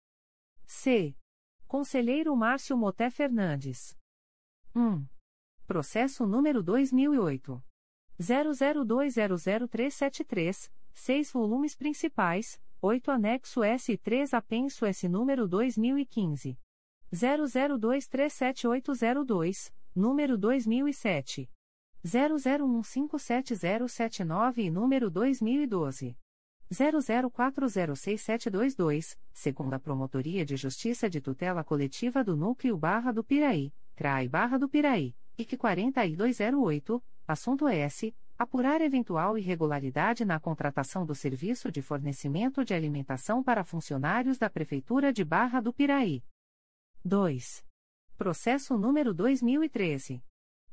[0.65, 1.15] C.
[1.65, 3.95] Conselheiro Márcio Moté Fernandes.
[4.75, 5.07] 1.
[5.65, 7.63] Processo número 2008.
[8.19, 16.57] 00200373, 6 volumes principais, 8 anexo S3 apenso S número 2015.
[17.13, 21.51] 00237802, número 2007.
[22.05, 26.15] 00157079 e número 2012.
[26.71, 34.57] 00406722, segunda Promotoria de Justiça de Tutela Coletiva do Núcleo Barra do Piraí, CRAI Barra
[34.57, 35.13] do Piraí.
[35.37, 38.15] IC 4208, assunto S.
[38.39, 45.11] Apurar eventual irregularidade na contratação do serviço de fornecimento de alimentação para funcionários da Prefeitura
[45.11, 46.23] de Barra do Piraí.
[47.03, 47.65] 2.
[48.17, 50.23] Processo número 2013.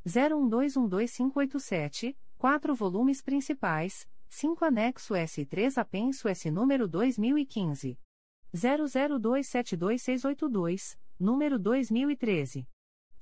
[0.07, 7.99] 01212587, 4 volumes principais, 5 anexo S3 apenso S número 2015.
[8.55, 12.65] 00272682, número 2013.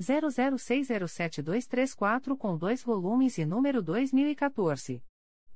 [0.01, 5.03] 00607234 com dois volumes e número 2014.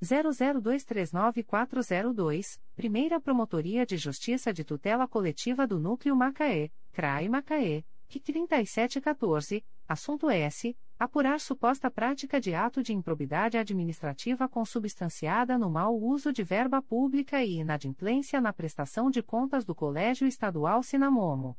[0.02, 9.66] 00239402, Primeira Promotoria de Justiça de Tutela Coletiva do Núcleo Macaé, CRAI Macaé, que 3714,
[9.86, 10.76] assunto S.
[10.98, 17.44] Apurar suposta prática de ato de improbidade administrativa consubstanciada no mau uso de verba pública
[17.44, 21.56] e inadimplência na prestação de contas do Colégio Estadual Sinamomo.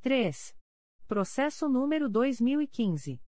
[0.00, 0.56] 3.
[1.06, 3.20] Processo número 2015.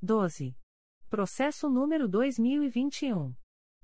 [0.00, 0.56] 12.
[1.10, 3.34] Processo número 2021.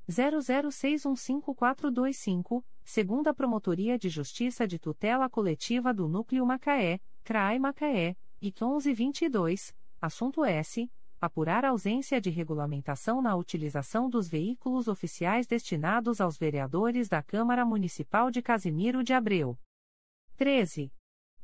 [0.09, 9.75] 00615425, segunda Promotoria de Justiça de Tutela Coletiva do Núcleo Macaé, CRAI Macaé, IC 1122,
[10.01, 10.91] assunto S.
[11.21, 18.31] apurar ausência de regulamentação na utilização dos veículos oficiais destinados aos vereadores da Câmara Municipal
[18.31, 19.57] de Casimiro de Abreu.
[20.37, 20.93] 13.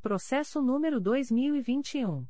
[0.01, 2.27] Processo número 2021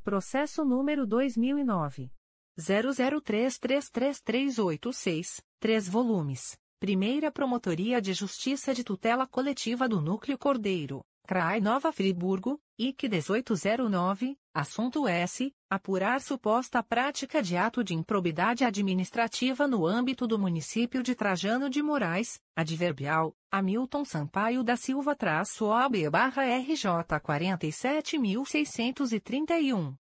[0.06, 2.12] Processo número 2009.
[2.56, 6.56] 00333386, 3 volumes.
[6.78, 14.38] Primeira Promotoria de Justiça de Tutela Coletiva do Núcleo Cordeiro, CRAI Nova Friburgo, IC 1809,
[14.54, 15.52] assunto S.
[15.68, 21.82] Apurar suposta prática de ato de improbidade administrativa no âmbito do município de Trajano de
[21.82, 26.84] Moraes, adverbial, Hamilton Sampaio da Silva traço OB barra RJ
[27.20, 29.96] 47.631.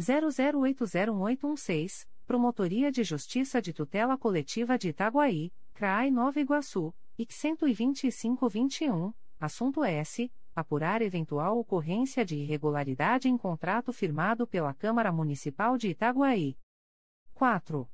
[0.00, 9.84] 00801816, Promotoria de Justiça de Tutela Coletiva de Itaguaí, CRAI Nova Iguaçu, IC 12521, assunto
[9.84, 10.32] S.
[10.54, 16.56] Apurar eventual ocorrência de irregularidade em contrato firmado pela Câmara Municipal de Itaguaí.
[17.34, 17.86] 4.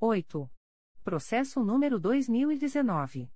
[0.00, 0.53] 8.
[1.04, 3.30] Processo número 2019.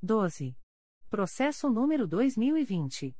[0.00, 0.56] 12.
[1.10, 3.16] Processo número 2020.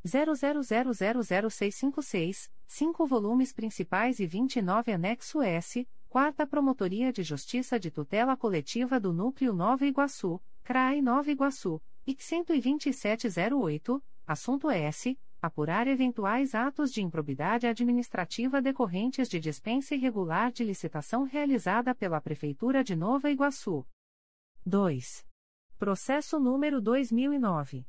[0.07, 8.99] 00000656, 5 volumes principais e 29 anexo S, Quarta Promotoria de Justiça de Tutela Coletiva
[8.99, 15.19] do Núcleo Nova Iguaçu, CRAI Nova Iguaçu, IC 12708, assunto S.
[15.39, 22.83] Apurar eventuais atos de improbidade administrativa decorrentes de dispensa irregular de licitação realizada pela Prefeitura
[22.83, 23.85] de Nova Iguaçu.
[24.65, 25.23] 2.
[25.77, 27.85] Processo número 2009.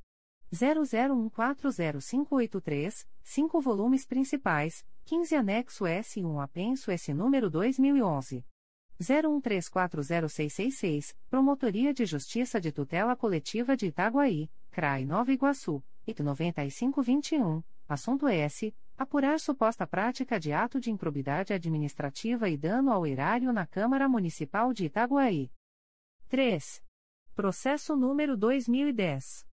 [0.53, 8.43] 00140583, 5 volumes principais, 15 anexo S1 apenso S número 2011.
[9.01, 18.29] 01340666, Promotoria de Justiça de Tutela Coletiva de Itaguaí, CRAI Nova Iguaçu, IT 9521, assunto
[18.29, 18.75] S.
[18.97, 24.73] Apurar suposta prática de ato de improbidade administrativa e dano ao erário na Câmara Municipal
[24.73, 25.53] de Itaguaí.
[26.29, 26.83] 3.
[27.33, 29.48] Processo número 2010.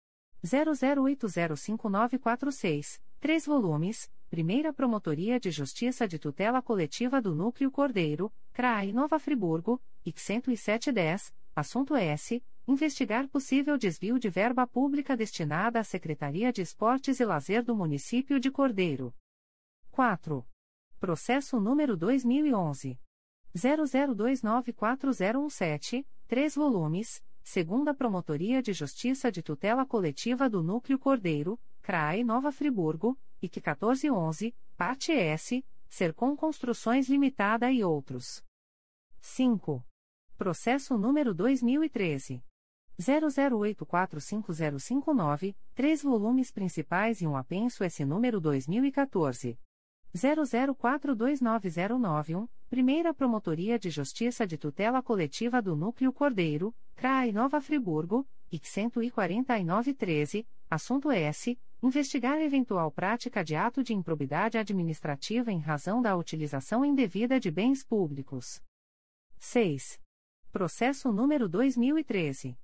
[0.44, 9.20] 00805946, 3 volumes, Primeira Promotoria de Justiça de Tutela Coletiva do Núcleo Cordeiro, CRAI Nova
[9.20, 12.44] Friburgo, IC 10710, assunto S.
[12.68, 18.40] Investigar possível desvio de verba pública destinada à Secretaria de Esportes e Lazer do Município
[18.40, 19.12] de Cordeiro.
[19.90, 20.46] 4.
[21.00, 23.00] Processo número 2011.
[23.54, 32.52] 00294017, 3 volumes, segunda Promotoria de Justiça de Tutela Coletiva do Núcleo Cordeiro, CRAE Nova
[32.52, 38.44] Friburgo, IC 1411, parte S, Sercom Construções Limitada e outros.
[39.20, 39.84] 5.
[40.38, 42.44] Processo número 2013.
[43.00, 49.58] 00845059, três volumes principais e um apenso S número 2014.
[50.16, 58.90] 00429091, Primeira Promotoria de Justiça de Tutela Coletiva do Núcleo Cordeiro, CRAI Nova Friburgo, IC
[58.90, 61.58] 14913, assunto S.
[61.84, 67.84] Investigar eventual prática de ato de improbidade administrativa em razão da utilização indevida de bens
[67.84, 68.62] públicos.
[69.40, 70.00] 6.
[70.52, 72.56] Processo número 2013.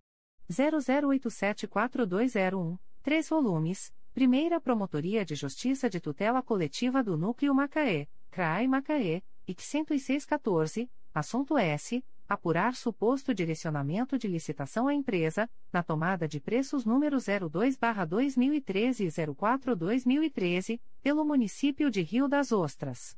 [0.49, 9.21] 00874201, 3 volumes, Primeira Promotoria de Justiça de Tutela Coletiva do Núcleo Macaé, CRAI Macaé,
[9.47, 12.03] IC 10614, assunto S.
[12.27, 20.81] Apurar suposto direcionamento de licitação à empresa, na tomada de preços número 02-2013 e 04-2013,
[20.99, 23.15] pelo município de Rio das Ostras.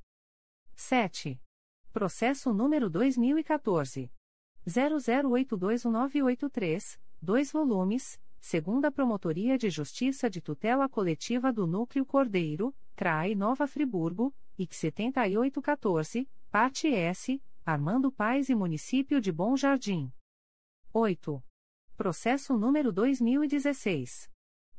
[0.75, 1.39] 7.
[1.93, 4.11] Processo número 2014.
[4.67, 13.67] 00821983, 2 volumes, segunda Promotoria de Justiça de Tutela Coletiva do Núcleo Cordeiro, CRAI Nova
[13.67, 20.11] Friburgo, IC 7814, parte S, Armando Paz e Município de Bom Jardim.
[20.91, 21.43] 8.
[21.95, 24.27] Processo número 2016.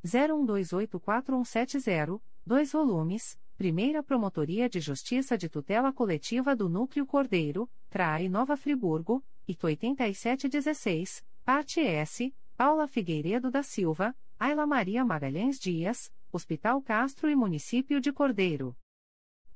[0.05, 8.57] 01284170, 2 volumes, Primeira Promotoria de Justiça de Tutela Coletiva do Núcleo Cordeiro, CRAI Nova
[8.57, 17.31] Friburgo, IC 8716, parte S, Paula Figueiredo da Silva, Ayla Maria Magalhães Dias, Hospital Castro
[17.31, 18.77] e Município de Cordeiro.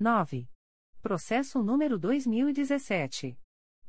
[0.00, 0.48] 9.
[1.02, 3.38] Processo número 2017.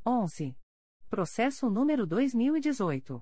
[0.05, 0.55] 11.
[1.09, 3.19] Processo número 2018.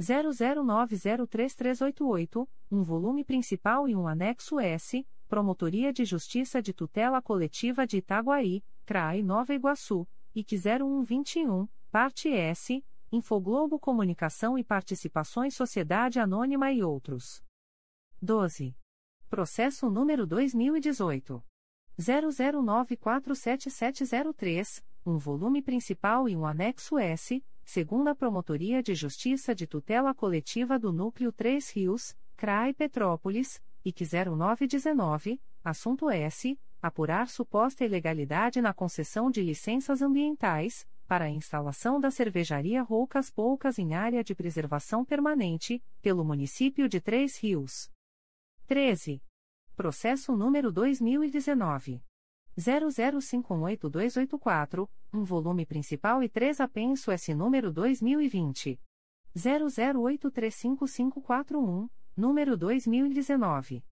[0.00, 7.96] 00903388, um volume principal e um anexo S, Promotoria de Justiça de Tutela Coletiva de
[7.96, 16.82] Itaguaí, CRAI Nova Iguaçu, IC 0121, parte S, Infoglobo Comunicação e Participações Sociedade Anônima e
[16.82, 17.42] outros.
[18.20, 18.76] 12.
[19.30, 21.42] Processo número 2018.
[21.98, 30.78] 00947703, um volume principal e um anexo S, segunda Promotoria de Justiça de Tutela Coletiva
[30.78, 36.58] do Núcleo 3 Rios, CRAI Petrópolis, IC 0919, assunto S.
[36.80, 43.78] Apurar suposta ilegalidade na concessão de licenças ambientais, para a instalação da cervejaria Roucas Poucas
[43.78, 47.88] em área de preservação permanente, pelo município de Três Rios.
[48.66, 49.22] 13.
[49.76, 52.02] Processo número 2019.
[52.58, 58.78] 00518284, um volume principal e três apenso S número 2020.
[59.36, 63.84] 00835541, número 2019.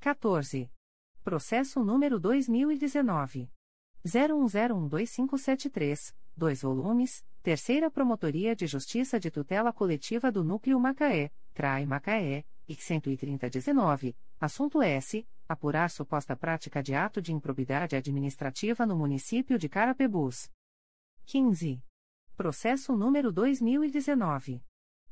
[0.00, 0.70] 14.
[1.22, 3.50] Processo número 2019.
[4.06, 12.44] 01012573, 2 volumes, Terceira Promotoria de Justiça de Tutela Coletiva do Núcleo Macaé, CRAI Macaé,
[12.66, 15.26] IC 13019, assunto S.
[15.48, 20.50] apurar suposta prática de ato de improbidade administrativa no município de Carapebus.
[21.26, 21.82] 15.
[22.36, 24.62] Processo número 2019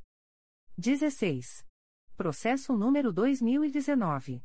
[0.77, 1.65] 16.
[2.17, 4.43] Processo número 2019.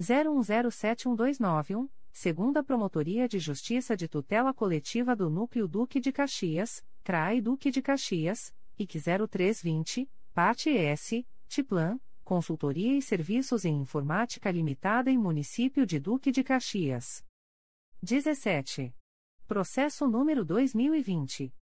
[0.00, 7.70] 01071291, segunda Promotoria de Justiça de Tutela Coletiva do Núcleo Duque de Caxias, CRAI Duque
[7.70, 9.00] de Caxias, IC
[9.30, 16.42] 0320, parte S, Tiplan, Consultoria e Serviços em Informática Limitada em Município de Duque de
[16.42, 17.24] Caxias.
[18.02, 18.92] 17.
[19.46, 21.54] Processo número 2020.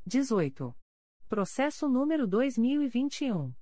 [0.07, 0.75] 18.
[1.29, 3.53] Processo número 2021.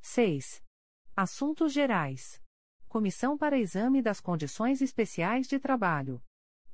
[0.00, 0.60] 6.
[1.14, 2.42] Assuntos Gerais.
[2.88, 6.20] Comissão para Exame das Condições Especiais de Trabalho.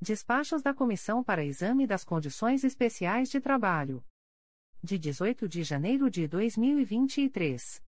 [0.01, 4.03] Despachos da Comissão para Exame das Condições Especiais de Trabalho.
[4.83, 7.90] De 18 de janeiro de 2023.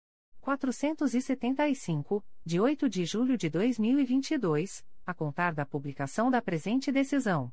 [0.41, 7.53] 475, de 8 de julho de 2022, a contar da publicação da presente decisão.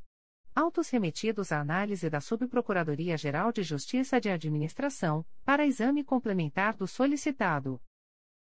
[0.56, 7.80] Autos remetidos à análise da Subprocuradoria-Geral de Justiça de Administração, para exame complementar do solicitado.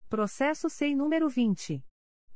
[0.08, 1.84] Processo SEI número 20.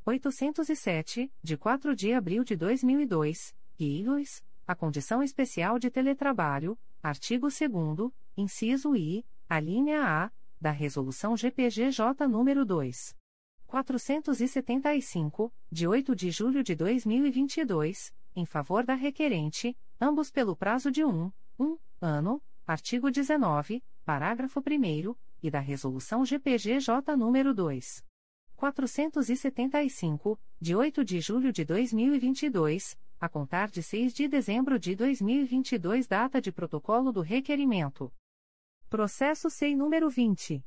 [0.05, 7.49] 807, de 4 de abril de 2002, e 2, a condição especial de teletrabalho, artigo
[7.49, 10.31] 2 inciso I, a linha A,
[10.61, 13.17] da Resolução GPGJ nº 2.
[13.67, 21.03] 475, de 8 de julho de 2022, em favor da requerente, ambos pelo prazo de
[21.03, 28.05] 1, 1 ano, artigo 19, parágrafo 1 e da Resolução GPGJ nº 2.
[28.55, 36.07] 475, de 8 de julho de 2022, a contar de 6 de dezembro de 2022,
[36.07, 38.13] data de protocolo do requerimento.
[38.89, 40.65] Processo SEI número 20.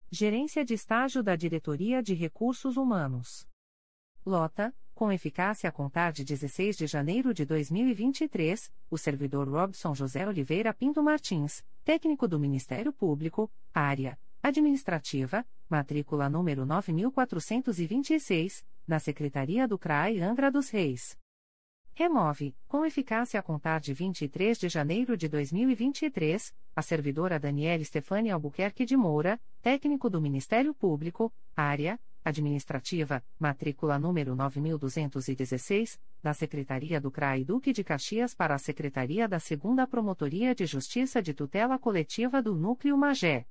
[0.09, 3.45] Gerência de Estágio da Diretoria de Recursos Humanos.
[4.25, 10.25] Lota, com eficácia a contar de 16 de janeiro de 2023, o servidor Robson José
[10.25, 19.77] Oliveira Pinto Martins, técnico do Ministério Público, área administrativa, matrícula número 9426, na Secretaria do
[19.77, 21.17] CRAI Angra dos Reis.
[21.93, 28.31] Remove, com eficácia a contar de 23 de janeiro de 2023, a servidora Daniela Stefani
[28.31, 37.11] Albuquerque de Moura, técnico do Ministério Público, área administrativa, matrícula número 9216, da Secretaria do
[37.11, 42.41] CRAI Duque de Caxias para a Secretaria da 2 Promotoria de Justiça de Tutela Coletiva
[42.41, 43.45] do Núcleo Magé.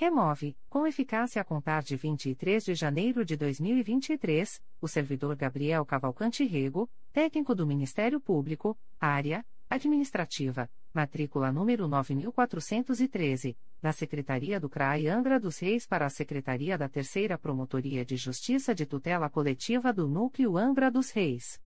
[0.00, 6.42] Remove, com eficácia a contar de 23 de janeiro de 2023, o servidor Gabriel Cavalcante
[6.42, 15.38] Rego, técnico do Ministério Público, área administrativa, matrícula número 9413, da Secretaria do CRAI Angra
[15.38, 20.56] dos Reis para a Secretaria da Terceira Promotoria de Justiça de Tutela Coletiva do Núcleo
[20.56, 21.60] Angra dos Reis.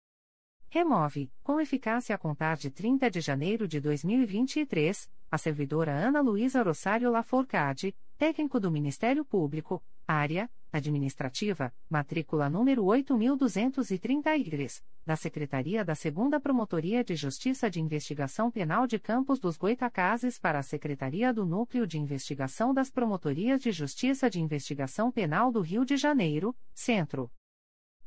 [0.71, 6.63] Remove, com eficácia a contar de 30 de janeiro de 2023, a servidora Ana Luísa
[6.63, 16.41] Rossário Laforcade, técnico do Ministério Público, área administrativa, matrícula número 8233, da Secretaria da 2
[16.41, 21.85] Promotoria de Justiça de Investigação Penal de Campos dos Goitacazes para a Secretaria do Núcleo
[21.85, 27.29] de Investigação das Promotorias de Justiça de Investigação Penal do Rio de Janeiro, Centro.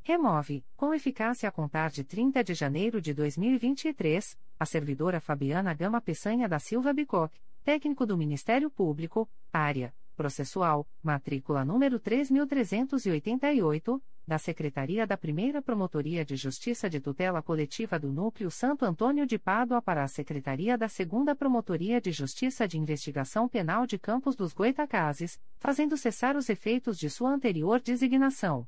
[0.01, 5.99] Remove, com eficácia a contar de 30 de janeiro de 2023, a servidora Fabiana Gama
[5.99, 7.33] Peçanha da Silva Bicoc,
[7.65, 16.35] técnico do Ministério Público, área processual, matrícula número 3388, da Secretaria da Primeira Promotoria de
[16.35, 21.35] Justiça de Tutela Coletiva do Núcleo Santo Antônio de Pádua para a Secretaria da Segunda
[21.35, 27.09] Promotoria de Justiça de Investigação Penal de Campos dos Goitacazes, fazendo cessar os efeitos de
[27.09, 28.67] sua anterior designação.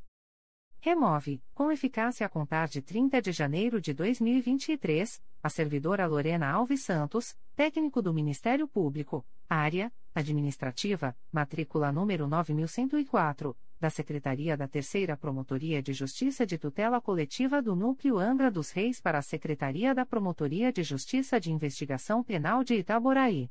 [0.80, 6.84] Remove, com eficácia a contar de 30 de janeiro de 2023, a servidora Lorena Alves
[6.84, 15.82] Santos, técnico do Ministério Público, área administrativa, matrícula número 9104, da Secretaria da Terceira Promotoria
[15.82, 20.72] de Justiça de Tutela Coletiva do Núcleo Angra dos Reis para a Secretaria da Promotoria
[20.74, 23.50] de Justiça de Investigação Penal de Itaboraí.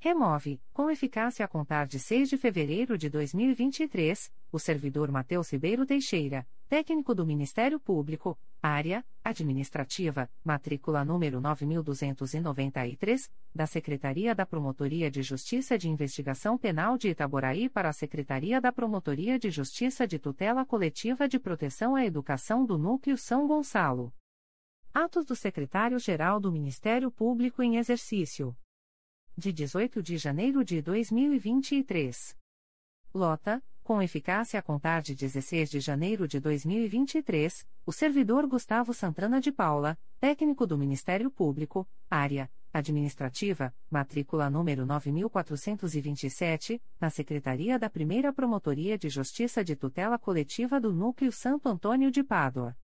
[0.00, 5.84] Remove, com eficácia a contar de 6 de fevereiro de 2023, o servidor Matheus Ribeiro
[5.84, 15.20] Teixeira, técnico do Ministério Público, área administrativa, matrícula número 9293, da Secretaria da Promotoria de
[15.20, 20.64] Justiça de Investigação Penal de Itaboraí para a Secretaria da Promotoria de Justiça de Tutela
[20.64, 24.12] Coletiva de Proteção à Educação do Núcleo São Gonçalo.
[24.94, 28.56] Atos do Secretário-Geral do Ministério Público em Exercício.
[29.38, 32.36] De 18 de janeiro de 2023.
[33.14, 39.40] Lota, com eficácia a contar de 16 de janeiro de 2023, o servidor Gustavo Santana
[39.40, 48.32] de Paula, técnico do Ministério Público, área administrativa, matrícula número 9427, na Secretaria da Primeira
[48.32, 52.76] Promotoria de Justiça de Tutela Coletiva do Núcleo Santo Antônio de Pádua.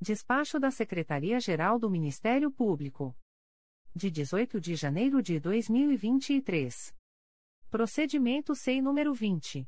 [0.00, 3.14] Despacho da Secretaria-Geral do Ministério Público.
[3.94, 6.92] De 18 de janeiro de 2023.
[7.74, 9.66] Procedimento SEI número 20.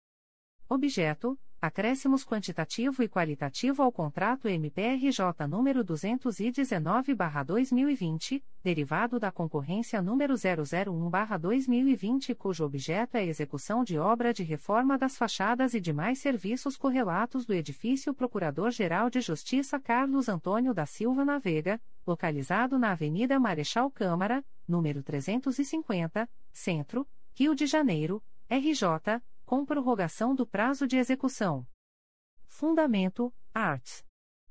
[0.69, 12.35] Objeto: acréscimos quantitativo e qualitativo ao contrato MPRJ número 219/2020, derivado da concorrência número 001/2020,
[12.35, 17.45] cujo objeto é a execução de obra de reforma das fachadas e demais serviços correlatos
[17.45, 24.45] do edifício Procurador-Geral de Justiça Carlos Antônio da Silva Navega, localizado na Avenida Marechal Câmara,
[24.69, 31.67] número 350, Centro, Rio de Janeiro, RJ com prorrogação do prazo de execução.
[32.45, 34.05] Fundamento, Arts.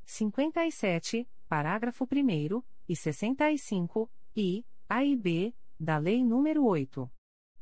[0.05, 7.11] 57, parágrafo 1 e 65, e, A e B, da Lei nº 8.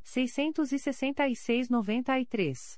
[0.04, 2.78] 666-93.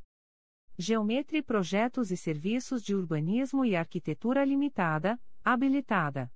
[0.77, 6.31] Geometria Projetos e Serviços de Urbanismo e Arquitetura Limitada, habilitada.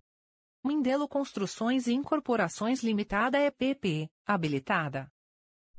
[0.65, 5.07] Mindelo Construções e Incorporações Limitada EPP, habilitada.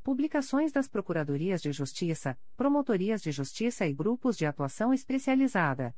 [0.02, 5.94] Publicações das Procuradorias de Justiça, Promotorias de Justiça e Grupos de Atuação Especializada.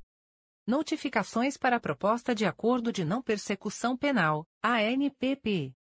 [0.67, 5.73] Notificações para a Proposta de Acordo de Não Persecução Penal, ANPP.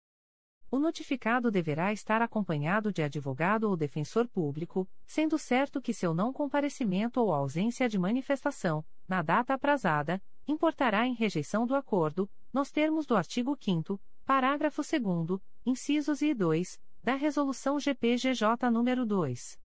[0.70, 6.32] O notificado deverá estar acompanhado de advogado ou defensor público, sendo certo que seu não
[6.32, 13.05] comparecimento ou ausência de manifestação, na data aprazada, importará em rejeição do acordo, nos termos
[13.05, 14.00] do artigo 5
[14.31, 19.59] Parágrafo 2 incisos e 2, da Resolução GPGJ nº 2.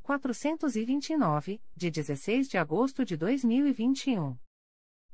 [0.00, 4.38] 429, de 16 de agosto de 2021.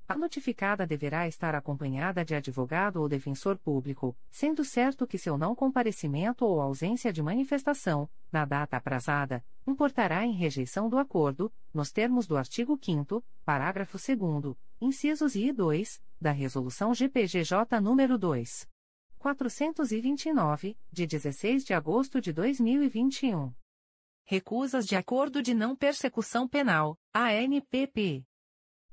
[0.06, 5.56] A notificada deverá estar acompanhada de advogado ou defensor público, sendo certo que seu não
[5.56, 12.28] comparecimento ou ausência de manifestação, na data aprazada, importará em rejeição do acordo, nos termos
[12.28, 18.70] do artigo 5 parágrafo 2 incisos I e 2, da Resolução GPGJ nº 2.
[19.18, 23.54] 429, de 16 de agosto de 2021.
[24.26, 28.26] Recusas de Acordo de Não Persecução Penal, ANPP.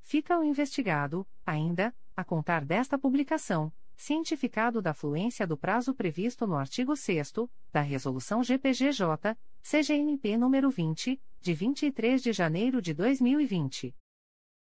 [0.00, 6.56] Fica o investigado, ainda, a contar desta publicação, cientificado da fluência do prazo previsto no
[6.56, 7.34] artigo 6
[7.72, 13.94] da Resolução GPGJ, CGNP nº 20, de 23 de janeiro de 2020.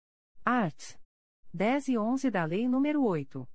[0.45, 0.95] Art.
[1.51, 3.49] 10 e 11 da Lei nº 8.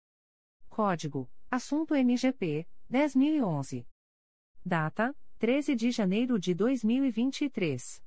[0.70, 3.86] Código: Assunto MGP 10011.
[4.68, 8.02] Data: 13 de janeiro de 2023.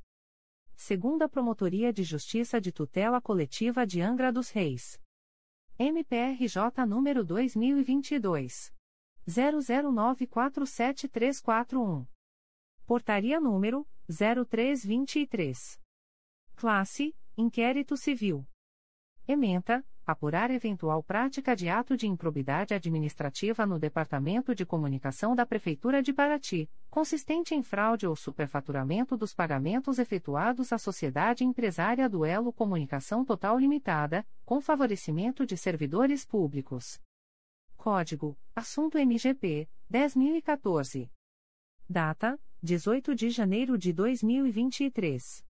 [0.76, 5.02] Segunda Promotoria de Justiça de Tutela Coletiva de Angra dos Reis.
[5.80, 8.72] MPRJ número 2022.
[9.28, 12.06] 00947341.
[12.86, 15.80] Portaria número 0323.
[16.56, 18.48] Classe: Inquérito Civil.
[19.28, 26.02] Ementa: apurar eventual prática de ato de improbidade administrativa no Departamento de Comunicação da Prefeitura
[26.02, 32.54] de Paraty, consistente em fraude ou superfaturamento dos pagamentos efetuados à Sociedade Empresária do Elo
[32.54, 37.02] Comunicação Total Limitada, com favorecimento de servidores públicos.
[37.76, 41.12] Código: Assunto MGP 10014.
[41.90, 45.46] Data: 18 de janeiro de 2023.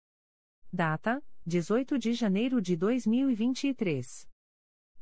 [0.71, 4.29] Data: 18 de janeiro de 2023.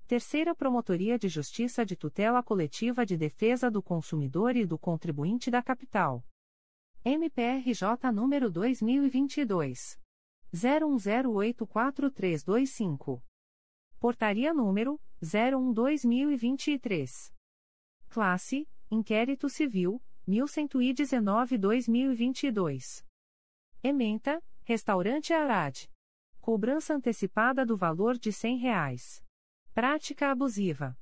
[0.07, 5.61] Terceira Promotoria de Justiça de Tutela Coletiva de Defesa do Consumidor e do Contribuinte da
[5.61, 6.23] Capital.
[7.03, 9.99] MPRJ número 2022.
[10.53, 13.21] 01084325.
[14.01, 17.31] Portaria número 01/2023.
[18.09, 23.05] Classe: Inquérito Civil 1119/2022.
[23.83, 25.87] Ementa: Restaurante Arad.
[26.39, 29.23] Cobrança antecipada do valor de 100 reais.
[29.71, 30.97] Prática abusiva.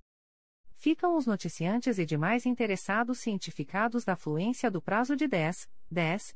[0.75, 6.35] ficam os noticiantes e demais interessados cientificados da fluência do prazo de 10, 10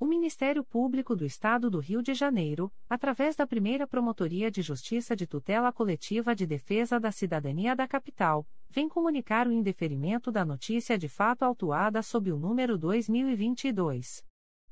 [0.00, 5.14] O Ministério Público do Estado do Rio de Janeiro, através da primeira Promotoria de Justiça
[5.14, 10.96] de Tutela Coletiva de Defesa da Cidadania da Capital, vem comunicar o indeferimento da notícia
[10.96, 14.24] de fato autuada sob o número 2022.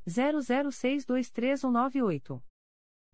[0.09, 2.43] 00623198.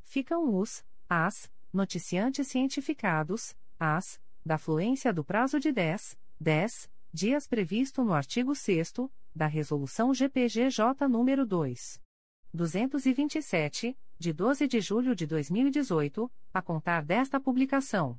[0.00, 8.02] Ficam os, as, noticiantes cientificados, as, da fluência do prazo de 10, 10 dias previsto
[8.02, 8.94] no artigo 6
[9.36, 12.00] da Resolução GPGJ nº 2.
[12.54, 18.18] 227, de 12 de julho de 2018, a contar desta publicação.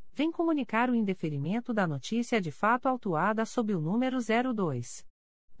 [0.13, 5.09] vem comunicar o indeferimento da notícia de fato autuada sob o número 02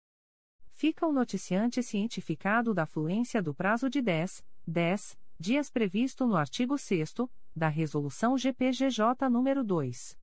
[0.72, 6.78] Fica o noticiante cientificado da fluência do prazo de 10, 10 dias previsto no artigo
[6.78, 7.14] 6
[7.56, 10.18] da Resolução GPGJ nº 2.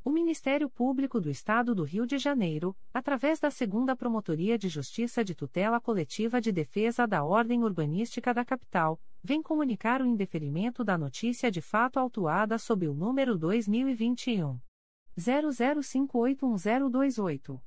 [0.01, 5.25] O Ministério Público do Estado do Rio de Janeiro, através da Segunda Promotoria de Justiça
[5.25, 10.97] de Tutela Coletiva de Defesa da Ordem Urbanística da Capital, vem comunicar o indeferimento da
[10.97, 14.57] notícia de fato autuada sob o número 2021
[15.19, 17.66] 00581028.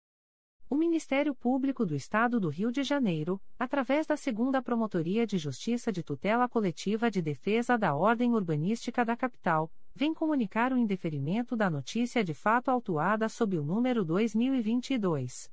[0.71, 5.91] O Ministério Público do Estado do Rio de Janeiro, através da Segunda Promotoria de Justiça
[5.91, 11.69] de Tutela Coletiva de Defesa da Ordem Urbanística da Capital, vem comunicar o indeferimento da
[11.69, 15.51] notícia de fato autuada sob o número 2022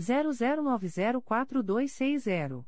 [0.00, 2.66] 00904260.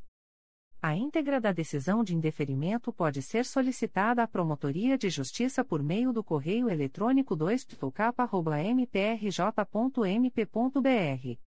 [0.80, 6.12] A íntegra da decisão de indeferimento pode ser solicitada à Promotoria de Justiça por meio
[6.12, 7.66] do correio eletrônico 2
[8.76, 11.47] mprj.mp.br.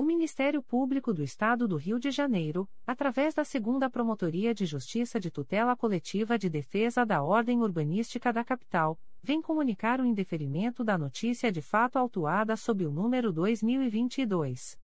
[0.00, 5.20] O Ministério Público do Estado do Rio de Janeiro, através da Segunda Promotoria de Justiça
[5.20, 10.96] de Tutela Coletiva de Defesa da Ordem Urbanística da Capital, vem comunicar o indeferimento da
[10.96, 14.78] notícia de fato autuada sob o número 2022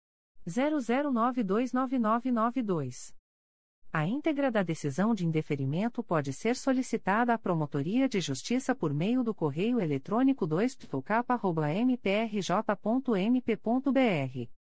[0.45, 3.15] 00929992.
[3.93, 9.23] A íntegra da decisão de indeferimento pode ser solicitada à Promotoria de Justiça por meio
[9.23, 10.77] do correio eletrônico 2
[11.87, 14.64] mprj.mp.br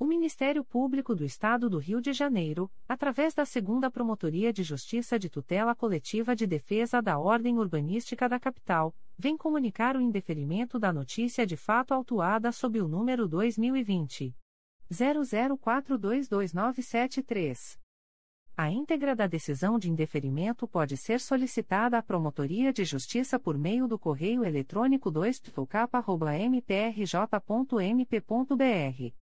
[0.00, 5.18] O Ministério Público do Estado do Rio de Janeiro, através da Segunda Promotoria de Justiça
[5.18, 10.92] de Tutela Coletiva de Defesa da Ordem Urbanística da Capital, vem comunicar o indeferimento da
[10.92, 14.36] notícia de fato autuada sob o número 2020
[14.88, 17.76] 00422973.
[18.56, 23.88] A íntegra da decisão de indeferimento pode ser solicitada à Promotoria de Justiça por meio
[23.88, 25.42] do correio eletrônico 2
[26.52, 29.27] mprj.mp.br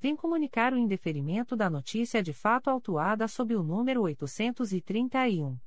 [0.00, 5.58] vem comunicar o indeferimento da notícia de fato autuada sob o número 831.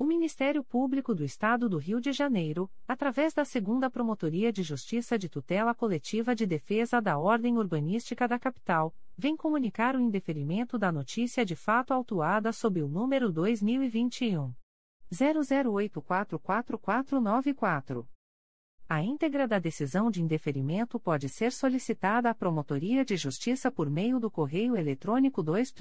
[0.00, 5.18] O Ministério Público do Estado do Rio de Janeiro, através da Segunda Promotoria de Justiça
[5.18, 10.92] de Tutela Coletiva de Defesa da Ordem Urbanística da Capital, vem comunicar o indeferimento da
[10.92, 14.54] notícia de fato autuada sob o número 2021
[15.12, 18.06] 00844494.
[18.88, 24.20] A íntegra da decisão de indeferimento pode ser solicitada à Promotoria de Justiça por meio
[24.20, 25.74] do correio eletrônico 2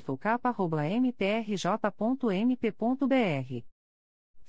[1.04, 3.77] mprj.mp.br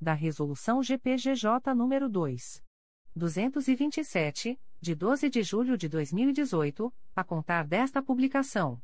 [0.00, 2.64] da Resolução GPGJ nº 2.
[3.14, 8.80] 227, de 12 de julho de 2018, a contar desta publicação.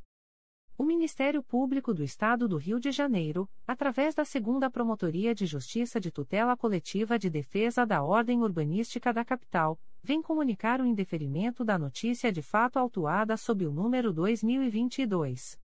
[0.76, 5.98] O Ministério Público do Estado do Rio de Janeiro, através da Segunda Promotoria de Justiça
[5.98, 11.78] de Tutela Coletiva de Defesa da Ordem Urbanística da Capital, vem comunicar o indeferimento da
[11.78, 15.58] notícia de fato autuada sob o número 2022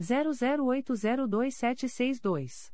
[0.00, 2.73] 00802762.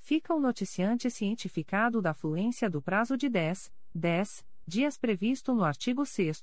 [0.00, 6.04] Fica o noticiante cientificado da fluência do prazo de 10, 10 dias previsto no artigo
[6.04, 6.42] 6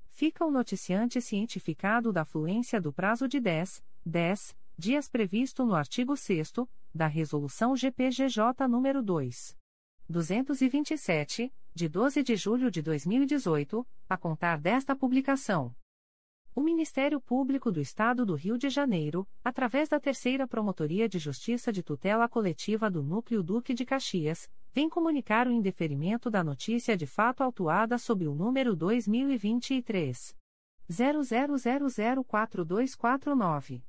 [0.09, 6.15] Fica o noticiante cientificado da fluência do prazo de 10, 10 dias previsto no artigo
[6.15, 6.53] 6
[6.95, 9.57] da Resolução GPGJ nº 2.
[10.07, 15.75] 227, de 12 de julho de 2018, a contar desta publicação.
[16.55, 21.73] O Ministério Público do Estado do Rio de Janeiro, através da Terceira Promotoria de Justiça
[21.73, 27.05] de Tutela Coletiva do Núcleo Duque de Caxias, vem comunicar o indeferimento da notícia de
[27.05, 30.33] fato autuada sob o número 2023
[30.89, 33.88] 00004249.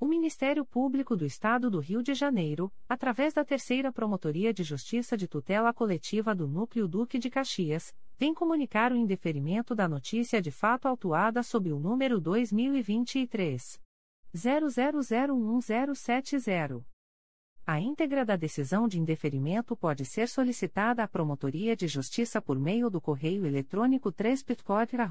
[0.00, 5.14] O Ministério Público do Estado do Rio de Janeiro, através da Terceira Promotoria de Justiça
[5.14, 10.50] de Tutela Coletiva do Núcleo Duque de Caxias, vem comunicar o indeferimento da notícia de
[10.50, 13.78] fato autuada sob o número 2023
[14.34, 16.82] 00011070.
[17.66, 22.88] A íntegra da decisão de indeferimento pode ser solicitada à Promotoria de Justiça por meio
[22.88, 25.10] do correio eletrônico 3 mprj.mp.br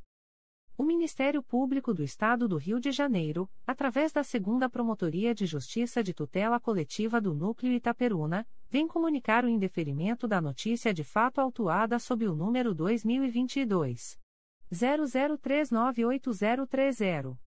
[0.77, 6.03] O Ministério Público do Estado do Rio de Janeiro, através da Segunda Promotoria de Justiça
[6.03, 11.97] de Tutela Coletiva do Núcleo Itaperuna, vem comunicar o indeferimento da notícia de fato autuada
[11.97, 14.19] sob o número 2022
[14.71, 17.46] 00398030.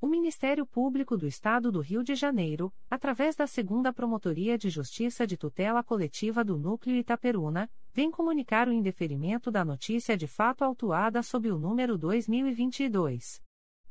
[0.00, 5.26] O Ministério Público do Estado do Rio de Janeiro, através da Segunda Promotoria de Justiça
[5.26, 11.20] de Tutela Coletiva do Núcleo Itaperuna, vem comunicar o indeferimento da notícia de fato autuada
[11.20, 13.42] sob o número 2022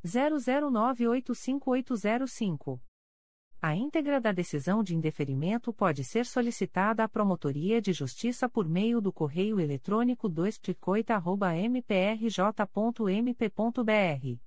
[0.05, 2.79] 00985805.
[3.61, 9.01] A íntegra da decisão de indeferimento pode ser solicitada à Promotoria de Justiça por meio
[9.01, 10.57] do correio eletrônico 2
[11.65, 14.46] mprj.mp.br.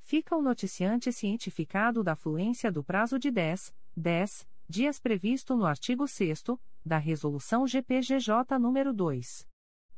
[0.01, 6.07] Fica o noticiante cientificado da fluência do prazo de 10, 10 dias previsto no artigo
[6.07, 6.45] 6
[6.85, 9.49] da Resolução GPGJ nº 2.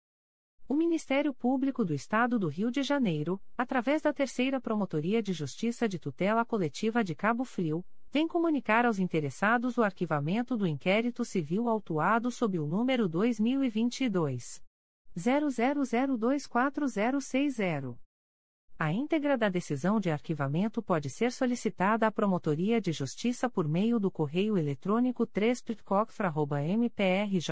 [0.71, 5.85] O Ministério Público do Estado do Rio de Janeiro, através da Terceira Promotoria de Justiça
[5.85, 11.67] de Tutela Coletiva de Cabo Frio, vem comunicar aos interessados o arquivamento do inquérito civil
[11.67, 14.63] autuado sob o número 2022
[15.13, 17.97] 00024060.
[18.79, 23.99] A íntegra da decisão de arquivamento pode ser solicitada à Promotoria de Justiça por meio
[23.99, 25.65] do correio eletrônico 3
[26.79, 27.51] mprj.mp.br.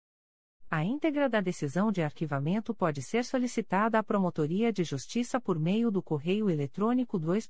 [0.70, 5.90] A íntegra da decisão de arquivamento pode ser solicitada à Promotoria de Justiça por meio
[5.90, 7.50] do correio eletrônico 2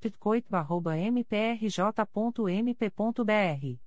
[1.12, 3.87] mprj.mp.br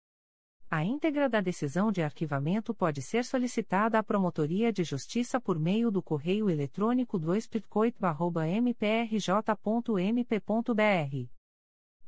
[0.72, 5.92] A íntegra da decisão de arquivamento pode ser solicitada à Promotoria de Justiça por meio
[5.92, 7.50] do correio eletrônico 2
[8.64, 11.35] mprj.mp.br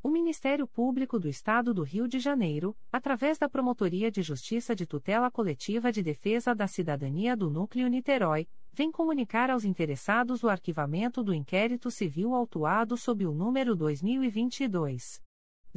[0.00, 4.86] O Ministério Público do Estado do Rio de Janeiro, através da Promotoria de Justiça de
[4.86, 11.20] Tutela Coletiva de Defesa da Cidadania do Núcleo Niterói, vem comunicar aos interessados o arquivamento
[11.22, 15.20] do inquérito civil autuado sob o número 2022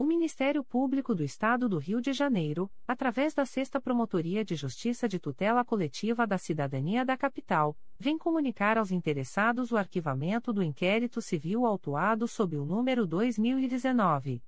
[0.00, 5.06] O Ministério Público do Estado do Rio de Janeiro, através da Sexta Promotoria de Justiça
[5.06, 11.20] de Tutela Coletiva da Cidadania da Capital, vem comunicar aos interessados o arquivamento do inquérito
[11.20, 14.42] civil autuado sob o número 2019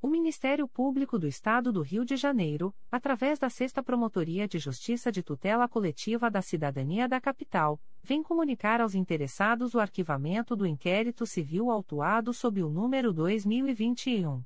[0.00, 5.10] O Ministério Público do Estado do Rio de Janeiro, através da Sexta Promotoria de Justiça
[5.10, 11.24] de Tutela Coletiva da Cidadania da Capital, vem comunicar aos interessados o arquivamento do inquérito
[11.24, 14.44] civil autuado sob o número 2021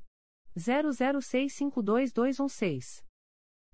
[0.57, 3.03] 00652216.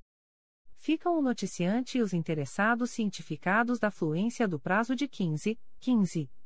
[0.74, 6.30] Ficam o noticiante e os interessados cientificados da fluência do prazo de 15, 15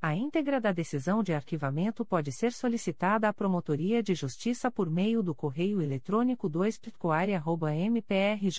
[0.00, 5.22] A íntegra da decisão de arquivamento pode ser solicitada à Promotoria de Justiça por meio
[5.22, 6.78] do correio eletrônico 2
[7.88, 8.50] mprj.mp.br.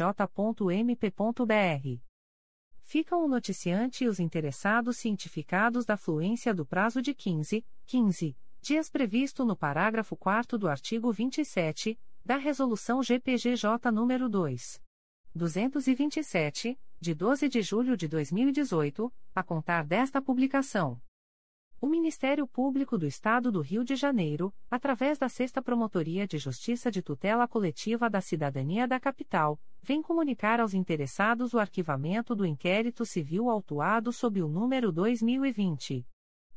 [2.82, 8.90] Ficam o noticiante e os interessados cientificados da fluência do prazo de 15, 15 dias
[8.90, 14.82] previsto no parágrafo 4 do artigo 27 da Resolução GPGJ nº 2.
[15.36, 21.00] 227, de 12 de julho de 2018, a contar desta publicação.
[21.80, 26.90] O Ministério Público do Estado do Rio de Janeiro, através da Sexta Promotoria de Justiça
[26.90, 33.06] de Tutela Coletiva da Cidadania da Capital, vem comunicar aos interessados o arquivamento do inquérito
[33.06, 36.04] civil autuado sob o número 2020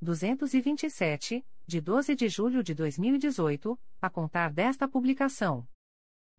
[0.00, 5.66] 227, de 12 de julho de 2018, a contar desta publicação.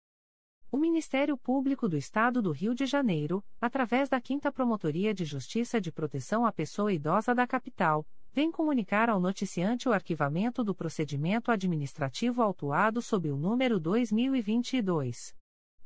[0.71, 5.81] O Ministério Público do Estado do Rio de Janeiro, através da 5 Promotoria de Justiça
[5.81, 11.51] de Proteção à Pessoa Idosa da Capital, vem comunicar ao noticiante o arquivamento do procedimento
[11.51, 15.35] administrativo autuado sob o número 2022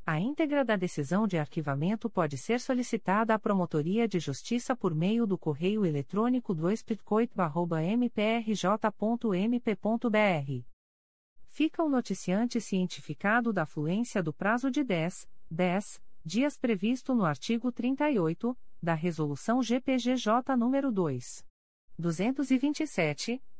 [0.04, 5.28] A íntegra da decisão de arquivamento pode ser solicitada à Promotoria de Justiça por meio
[5.28, 7.28] do correio eletrônico 2 mprj.mp.br.
[11.46, 17.70] Fica o noticiante cientificado da fluência do prazo de 10, 10 dias previsto no artigo
[17.70, 21.46] 38 da Resolução GPGJ nº 2.
[21.98, 23.42] 227,